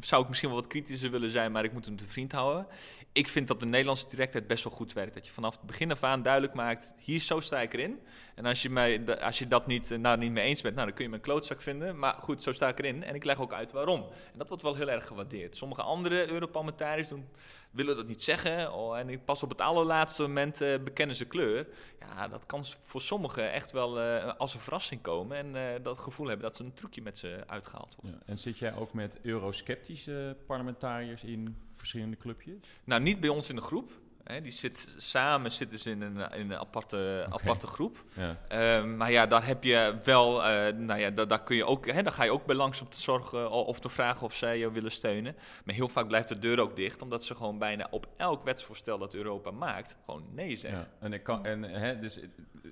[0.01, 2.67] zou ik misschien wel wat kritischer willen zijn, maar ik moet hem te vriend houden.
[3.13, 5.15] Ik vind dat de Nederlandse directheid best wel goed werkt.
[5.15, 7.99] Dat je vanaf het begin af aan duidelijk maakt, hier zo sta ik erin.
[8.37, 10.87] En als je, mij, als je dat niet, eh, nou, niet mee eens bent, nou,
[10.87, 11.99] dan kun je me een klootzak vinden.
[11.99, 14.01] Maar goed, zo sta ik erin en ik leg ook uit waarom.
[14.03, 15.57] En dat wordt wel heel erg gewaardeerd.
[15.57, 17.29] Sommige andere Europarlementariërs doen,
[17.71, 18.73] willen dat niet zeggen.
[18.73, 21.67] Oh, en pas op het allerlaatste moment eh, bekennen ze kleur.
[22.01, 25.57] Ja, dat kan voor sommigen echt wel eh, als een verrassing komen.
[25.57, 28.17] En dat gevoel hebben dat ze een trucje met ze uitgehaald wordt.
[28.17, 32.57] Ja, En zit jij ook met eurosceptische parlementariërs in verschillende clubjes?
[32.85, 33.93] Nou, niet bij ons in de groep.
[34.27, 38.05] Hè, die zit, samen zitten ze in een, in een aparte, aparte groep.
[38.15, 38.37] Ja.
[38.49, 41.87] Ehm, maar ja, daar heb je wel, eh, nou ja, daar, daar kun je ook,
[41.87, 44.35] hè, daar ga je ook bij langs om te zorgen o- of te vragen of
[44.35, 45.37] zij jou willen steunen.
[45.65, 48.99] Maar heel vaak blijft de deur ook dicht, omdat ze gewoon bijna op elk wetsvoorstel
[48.99, 50.81] dat Europa maakt, gewoon nee zeggen.
[50.81, 52.17] Ja, en ik kan, en hè, dus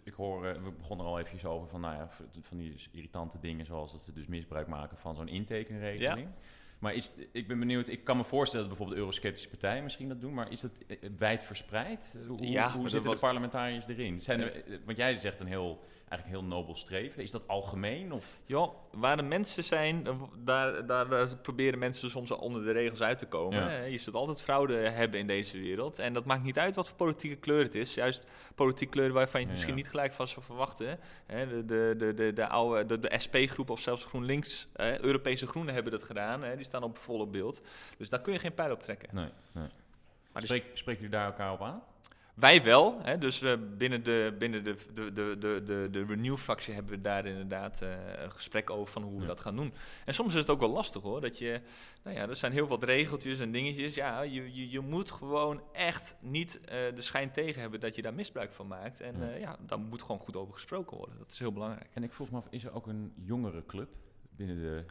[0.05, 2.09] ik- hoor, eh, we begonnen er al eventjes over van, nou ja,
[2.43, 6.29] van die irritante dingen zoals dat ze dus misbruik maken van zo'n intekenregeling.
[6.79, 10.09] Maar is, ik ben benieuwd, ik kan me voorstellen dat bijvoorbeeld de eurosceptische partijen misschien
[10.09, 12.19] dat doen, maar is dat eh, wijd verspreid?
[12.27, 14.21] Hoe, Ja, hoe zitten was- de parlementariërs erin?
[14.21, 15.85] Zijn er, eh, want jij zegt een heel,
[16.15, 17.23] eigenlijk heel nobel streven.
[17.23, 18.13] Is dat algemeen?
[18.13, 18.25] Of?
[18.45, 20.07] Joh, waar de mensen zijn,
[20.39, 23.59] daar, daar, daar proberen mensen soms onder de regels uit te komen.
[23.59, 23.71] Ja.
[23.79, 25.99] Eh, Je zult altijd fraude hebben in deze wereld.
[25.99, 27.95] En dat maakt niet uit wat voor politieke kleur het is.
[27.95, 29.83] Juist politieke kleuren waarvan je het Ja, misschien ja.
[29.83, 30.99] niet gelijk van zou verwachten.
[31.27, 35.75] De, de, de, de, de, oude, de, de SP-groep of zelfs GroenLinks, eh, Europese Groenen
[35.75, 36.43] hebben dat gedaan.
[36.43, 36.57] Hè.
[36.57, 37.61] Die staan op volle beeld.
[37.99, 39.09] Dus daar kun je geen pijl op trekken.
[39.13, 39.69] Nee, nee.
[40.33, 41.83] Maar dus- Spreek, spreken jullie daar elkaar op aan?
[42.35, 46.93] Wij wel, hè, dus eh, binnen, de, binnen de, de, de, de, de, Renew-fractie hebben
[46.93, 47.91] we daar inderdaad eh,
[48.23, 49.27] een gesprek over van hoe we Ja.
[49.27, 49.73] dat gaan doen.
[50.05, 51.61] En soms is het ook wel lastig hoor, dat je,
[52.03, 53.95] nou ja, er zijn heel wat regeltjes en dingetjes.
[53.95, 58.03] Ja, je, je, je moet gewoon echt niet eh, de schijn tegen hebben dat je
[58.03, 59.01] daar misbruik van maakt.
[59.01, 59.27] En Ja.
[59.29, 59.37] ja.
[59.37, 61.19] ja, daar moet gewoon goed over gesproken worden.
[61.19, 61.91] Dat is heel belangrijk.
[61.93, 63.89] En ik vroeg me af, is er ook een jongere club
[64.37, 64.85] binnen de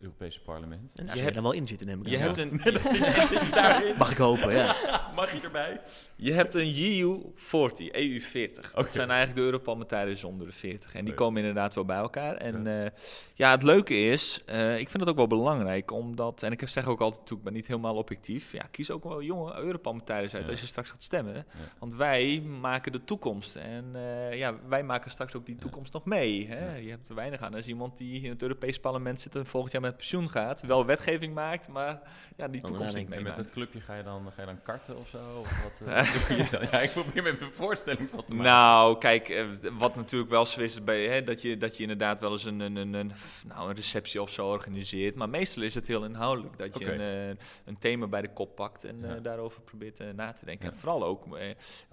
[0.00, 0.92] Europese parlement?
[0.94, 2.42] En daar Je zou je hebt- dan wel in zitten, neem ik Je hebt Ja.
[3.82, 4.76] een, Mag ik hopen, ja.
[5.14, 5.80] Mag je erbij?
[6.16, 8.54] Je hebt een EU40, EU40.
[8.54, 8.90] Dat Oké.
[8.90, 10.94] zijn eigenlijk de Europarlementariërs onder de 40.
[10.94, 12.36] En die komen inderdaad wel bij elkaar.
[12.36, 12.90] En ja,
[13.34, 16.86] ja het leuke is, eh, ik vind het ook wel belangrijk, omdat, en ik zeg
[16.86, 18.52] ook altijd, ik ben niet helemaal objectief.
[18.52, 20.50] Ja, kies ook wel jonge Europarlementariërs uit Ja.
[20.50, 21.46] als je straks gaat stemmen.
[21.78, 23.56] Want wij maken de toekomst.
[23.56, 26.46] En eh, ja, wij maken straks ook die toekomst nog mee.
[26.48, 26.76] Hè?
[26.76, 29.72] Je hebt er weinig aan als iemand die in het Europees parlement zit en volgend
[29.72, 30.62] jaar met pensioen gaat.
[30.62, 32.00] Wel wetgeving maakt, maar
[32.36, 34.98] ja, die toekomst niet En met dat clubje ga je dan, ga je dan karten
[34.98, 35.38] of zo?
[35.38, 36.62] Of wat, eh, wat doe je dan?
[36.70, 38.52] Ja, ik probeer me even een voorstelling van te maken.
[38.52, 39.46] Nou, kijk, eh,
[39.78, 42.60] wat natuurlijk wel zo is, bij, hè, dat, je, dat je inderdaad wel eens een,
[42.60, 43.12] een, een, een,
[43.46, 45.14] nou, een receptie of zo organiseert.
[45.14, 46.58] Maar meestal is het heel inhoudelijk.
[46.58, 50.06] Dat je een, eh, een thema bij de kop pakt en eh, daarover probeert eh,
[50.14, 50.66] na te denken.
[50.66, 50.72] Ja.
[50.72, 51.26] En vooral ook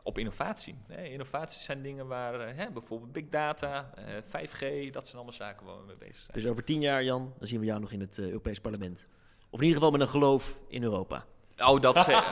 [0.04, 0.76] op innovatie.
[0.88, 1.04] Hè.
[1.04, 5.78] Innovaties zijn dingen waar, hè, bijvoorbeeld big data, eh, 5G, dat zijn allemaal zaken waar
[5.78, 6.32] we mee bezig zijn.
[6.34, 9.08] Dus over tien jaar, Jan, dan zien we jou nog in het eh, Europees Parlement.
[9.50, 11.26] Of in ieder geval met een geloof in Europa.
[11.58, 12.24] Oh, dat, zijn-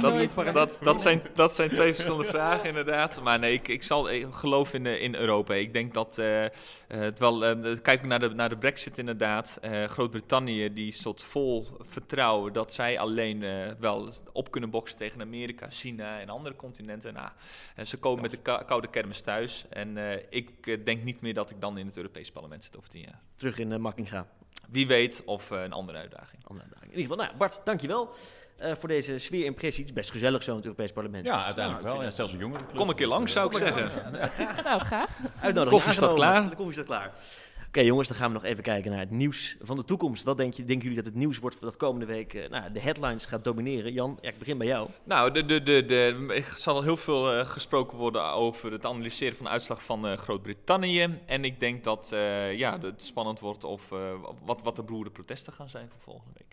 [0.00, 3.22] dat, dat, dat, dat, zijn, dat zijn twee verschillende vragen, inderdaad.
[3.22, 5.54] Maar nee, ik, ik, zal, ik geloof in, de, in Europa.
[5.54, 6.50] Ik denk dat eh, eh,
[6.88, 7.44] het wel.
[7.44, 9.58] eh, kijk ook naar de, naar de Brexit, inderdaad.
[9.62, 15.20] Eh, Groot-Brittannië die tot vol vertrouwen dat zij alleen eh, wel op kunnen boksen tegen
[15.20, 17.14] Amerika, China en andere continenten.
[17.14, 17.28] Nou,
[17.76, 19.64] eh, ze komen met de kou- koude kermis thuis.
[19.70, 22.76] En eh, ik eh, denk niet meer dat ik dan in het Europees Parlement zit
[22.76, 23.20] over tien jaar.
[23.34, 24.26] Terug in uh, Makkinga.
[24.70, 26.42] Wie weet of uh, een andere uitdaging.
[26.44, 26.92] Andere uitdaging.
[26.92, 28.14] In ieder geval, nou, Bart, dankjewel
[28.62, 29.80] uh, voor deze sfeerimpressie.
[29.80, 31.24] Het is best gezellig zo in het Europees Parlement.
[31.26, 32.06] Ja, uiteindelijk nou, wel.
[32.06, 32.76] Ja, zelfs een jongere club.
[32.76, 33.90] Kom een keer langs, zou ik zeggen.
[34.12, 34.64] Ja, ja, graag.
[34.64, 35.18] Nou, graag.
[35.40, 36.50] Uitnodiging Koffie staat klaar.
[36.50, 37.12] De koffie staat klaar.
[37.68, 40.24] Oké jongens, dan gaan we nog even kijken naar het nieuws van de toekomst.
[40.24, 42.80] Wat denk je, denken jullie dat het nieuws wordt dat komende week uh, nou, de
[42.80, 43.92] headlines gaat domineren?
[43.92, 44.88] Jan, ja, ik begin bij jou.
[45.04, 48.86] Nou, de, de, de, de, er zal al heel veel uh, gesproken worden over het
[48.86, 51.18] analyseren van de uitslag van uh, Groot-Brittannië.
[51.26, 52.08] En ik denk dat
[52.56, 53.88] ja, het spannend wordt of
[54.44, 56.47] wat, wat de beroerde protesten gaan zijn voor volgende week.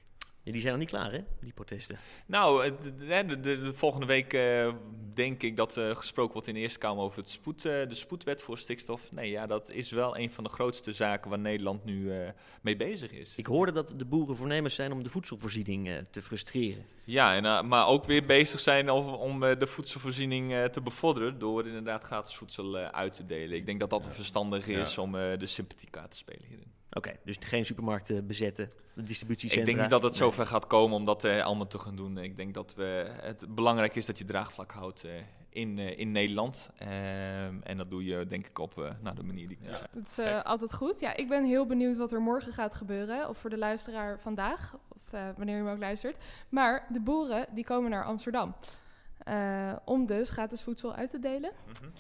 [0.46, 1.98] Ja, die zijn nog niet klaar, hè, die protesten?
[2.26, 4.74] Nou, de, de, de, de volgende week uh,
[5.14, 7.96] denk ik dat uh, gesproken wordt in de Eerste Kamer over het spoed, uh, de
[7.96, 9.12] spoedwet voor stikstof.
[9.12, 12.12] Nee, ja, dat is wel een van de grootste zaken waar Nederland nu
[12.62, 13.34] mee bezig is.
[13.36, 16.86] Ik hoorde dat de boeren voornemens zijn om de voedselvoorziening te frustreren.
[17.06, 22.36] Ja, en, maar ook weer bezig zijn om de voedselvoorziening te bevorderen door inderdaad gratis
[22.36, 23.58] voedsel uit te delen.
[23.58, 24.12] Ik denk dat dat ja.
[24.12, 25.01] verstandig is ja.
[25.01, 26.74] om de sympathiekaart te spelen hierin.
[26.97, 29.60] Oké, okay, dus geen supermarkten bezetten, distributiecentra?
[29.60, 30.47] Ik denk niet dat het zover nee.
[30.47, 32.18] gaat komen om dat uh, allemaal te gaan doen.
[32.18, 35.12] Ik denk dat we, het belangrijk is dat je draagvlak houdt uh,
[35.49, 36.70] in, uh, in Nederland.
[37.64, 39.76] en dat doe je denk ik op nou, de manier die ik ja.
[39.76, 39.88] zei.
[39.93, 40.99] Dat is altijd goed.
[40.99, 43.30] Ja, ik ben heel benieuwd wat er morgen gaat gebeuren.
[43.30, 44.76] Of voor de luisteraar vandaag,
[45.14, 46.24] of wanneer u me ook luistert.
[46.49, 48.56] Maar de boeren die komen naar Amsterdam.
[49.86, 51.51] om dus gratis voedsel uit te delen.
[51.68, 51.91] Mm -hmm.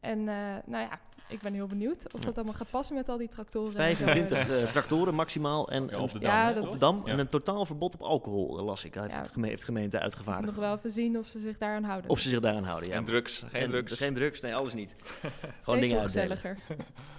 [0.00, 0.98] En eh, nou ja,
[1.30, 3.76] ik ben heel benieuwd of dat allemaal gaat passen met al die tractoren.
[3.76, 4.04] en zo.
[4.04, 7.02] 25 eh, tractoren maximaal en Ja, op de en- Dam, Ja, dat- op de Dam.
[7.04, 7.12] Ja.
[7.12, 8.94] En een totaal verbod op alcohol, eh, las ik.
[8.94, 9.18] Heeft, Ja.
[9.22, 10.46] het geme- heeft de gemeente uitgevaardigd.
[10.46, 12.10] nog wel even zien of ze zich daaraan houden.
[12.10, 12.94] Of ze zich daaraan houden, ja.
[12.94, 13.92] En drugs, geen En drugs.
[13.92, 14.94] Geen drugs, nee, alles niet.
[15.00, 16.38] Gewoon Steeds dingen uitdelen.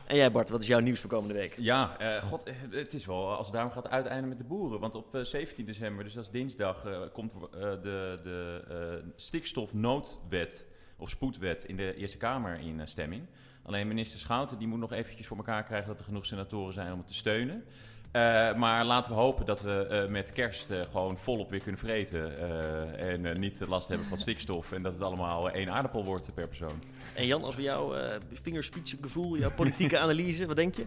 [0.05, 1.55] En jij Bart, wat is jouw nieuws voor komende week?
[1.57, 4.79] Ja, eh, god, het is wel als het daarom gaat uiteinden met de boeren.
[4.79, 9.09] Want op eh, 17 december, dus dat is dinsdag, eh, komt eh, de, de eh,
[9.15, 10.65] stikstofnoodwet
[10.97, 13.23] of spoedwet in de Eerste Kamer in stemming.
[13.63, 16.91] Alleen minister Schouten die moet nog eventjes voor elkaar krijgen dat er genoeg senatoren zijn
[16.91, 17.63] om het te steunen.
[18.11, 21.81] Eh, maar laten we hopen dat we eh, met kerst eh, gewoon volop weer kunnen
[21.81, 22.37] vreten.
[22.39, 24.71] eh, en eh, niet last hebben van stikstof.
[24.71, 26.83] En dat het allemaal één aardappel wordt per persoon.
[27.15, 30.85] En Jan, als we jouw uh, vingerspitsengevoel, jouw politieke analyse, wat denk je?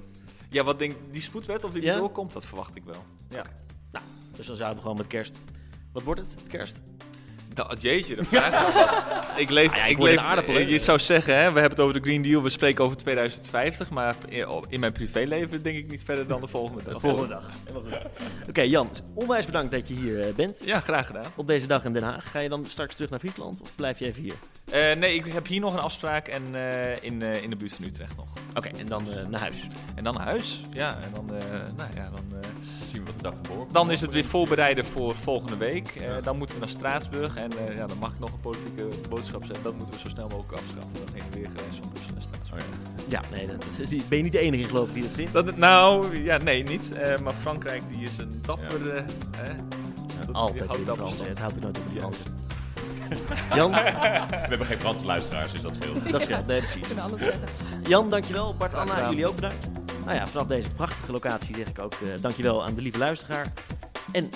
[0.50, 1.96] Ja, wat denk die spoedwet of die Ja?
[1.96, 3.04] doorkomt, dat verwacht ik wel.
[3.28, 3.42] Ja.
[3.92, 4.04] Nou,
[4.36, 5.38] dus dan zouden we gewoon met kerst.
[5.92, 6.34] Wat wordt het?
[6.34, 6.80] met Kerst?
[7.54, 9.36] Dat, jeetje, de vraag.
[9.36, 10.58] ik leef, Ah ja, ik leef, aardappel?
[10.58, 13.90] Je zou zeggen, hè, we hebben het over de Green Deal, we spreken over 2050,
[13.90, 14.16] maar
[14.68, 16.92] in, mijn privéleven denk ik niet verder dan de volgende dag.
[16.94, 17.44] De volgende dag.
[18.48, 20.60] Oké, Jan, onwijs bedankt dat je hier eh, bent.
[20.64, 21.24] Ja, graag gedaan.
[21.34, 22.30] Op deze dag in Den Haag.
[22.30, 24.34] Ga je dan straks terug naar Friesland of blijf je even hier?
[24.70, 27.84] Eh, nee, ik heb hier nog een afspraak en eh, in, in de buurt van
[27.84, 28.26] Utrecht nog.
[28.54, 29.66] Oké, en dan naar huis.
[29.94, 30.60] En dan naar huis.
[30.72, 31.26] Ja, en dan,
[31.76, 32.42] nou ja, dan,
[32.92, 33.72] Zien we wat de dag morgen.
[33.72, 35.94] dan is het weer voorbereiden voor volgende week.
[36.22, 39.44] Dan moeten we naar Straatsburg en eh, ja, dan mag ik nog een politieke boodschap
[39.44, 39.62] zeggen.
[39.64, 40.92] Dat moeten we zo snel mogelijk afschaffen.
[41.04, 42.64] Dat heen en weer gereisd van Brussel Straatsburg.
[43.08, 43.64] Ja, nee, dat,
[44.08, 45.32] ben je niet de enige geloof ik die dat vindt?
[45.32, 46.92] Dat, nou, ja, nee, niet.
[46.92, 49.04] Eh, maar Frankrijk die is een dappere...
[49.36, 49.54] hè,
[50.16, 51.26] dat- die Altijd houdt dapper Fransen.
[51.28, 52.00] Het houdt ook nooit op die Ja.
[52.00, 52.42] Fransen.
[53.58, 53.70] Jan?
[53.70, 53.76] We
[54.48, 56.10] hebben geen Franse luisteraars, dus dat scheelt.
[56.12, 56.98] Dat scheelt, nee precies.
[56.98, 57.48] alles zeggen.
[57.88, 58.54] Jan, dankjewel.
[58.58, 59.68] Bart, Anna, jullie ook bedankt.
[60.04, 63.52] Nou ja, vanaf deze prachtige locatie zeg ik ook eh, dankjewel aan de lieve luisteraar.
[64.12, 64.30] En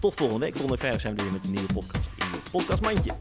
[0.00, 0.56] tot volgende week.
[0.56, 2.10] Volgende week vrijdag zijn we weer met een nieuwe podcast
[2.52, 3.12] podcastmandje.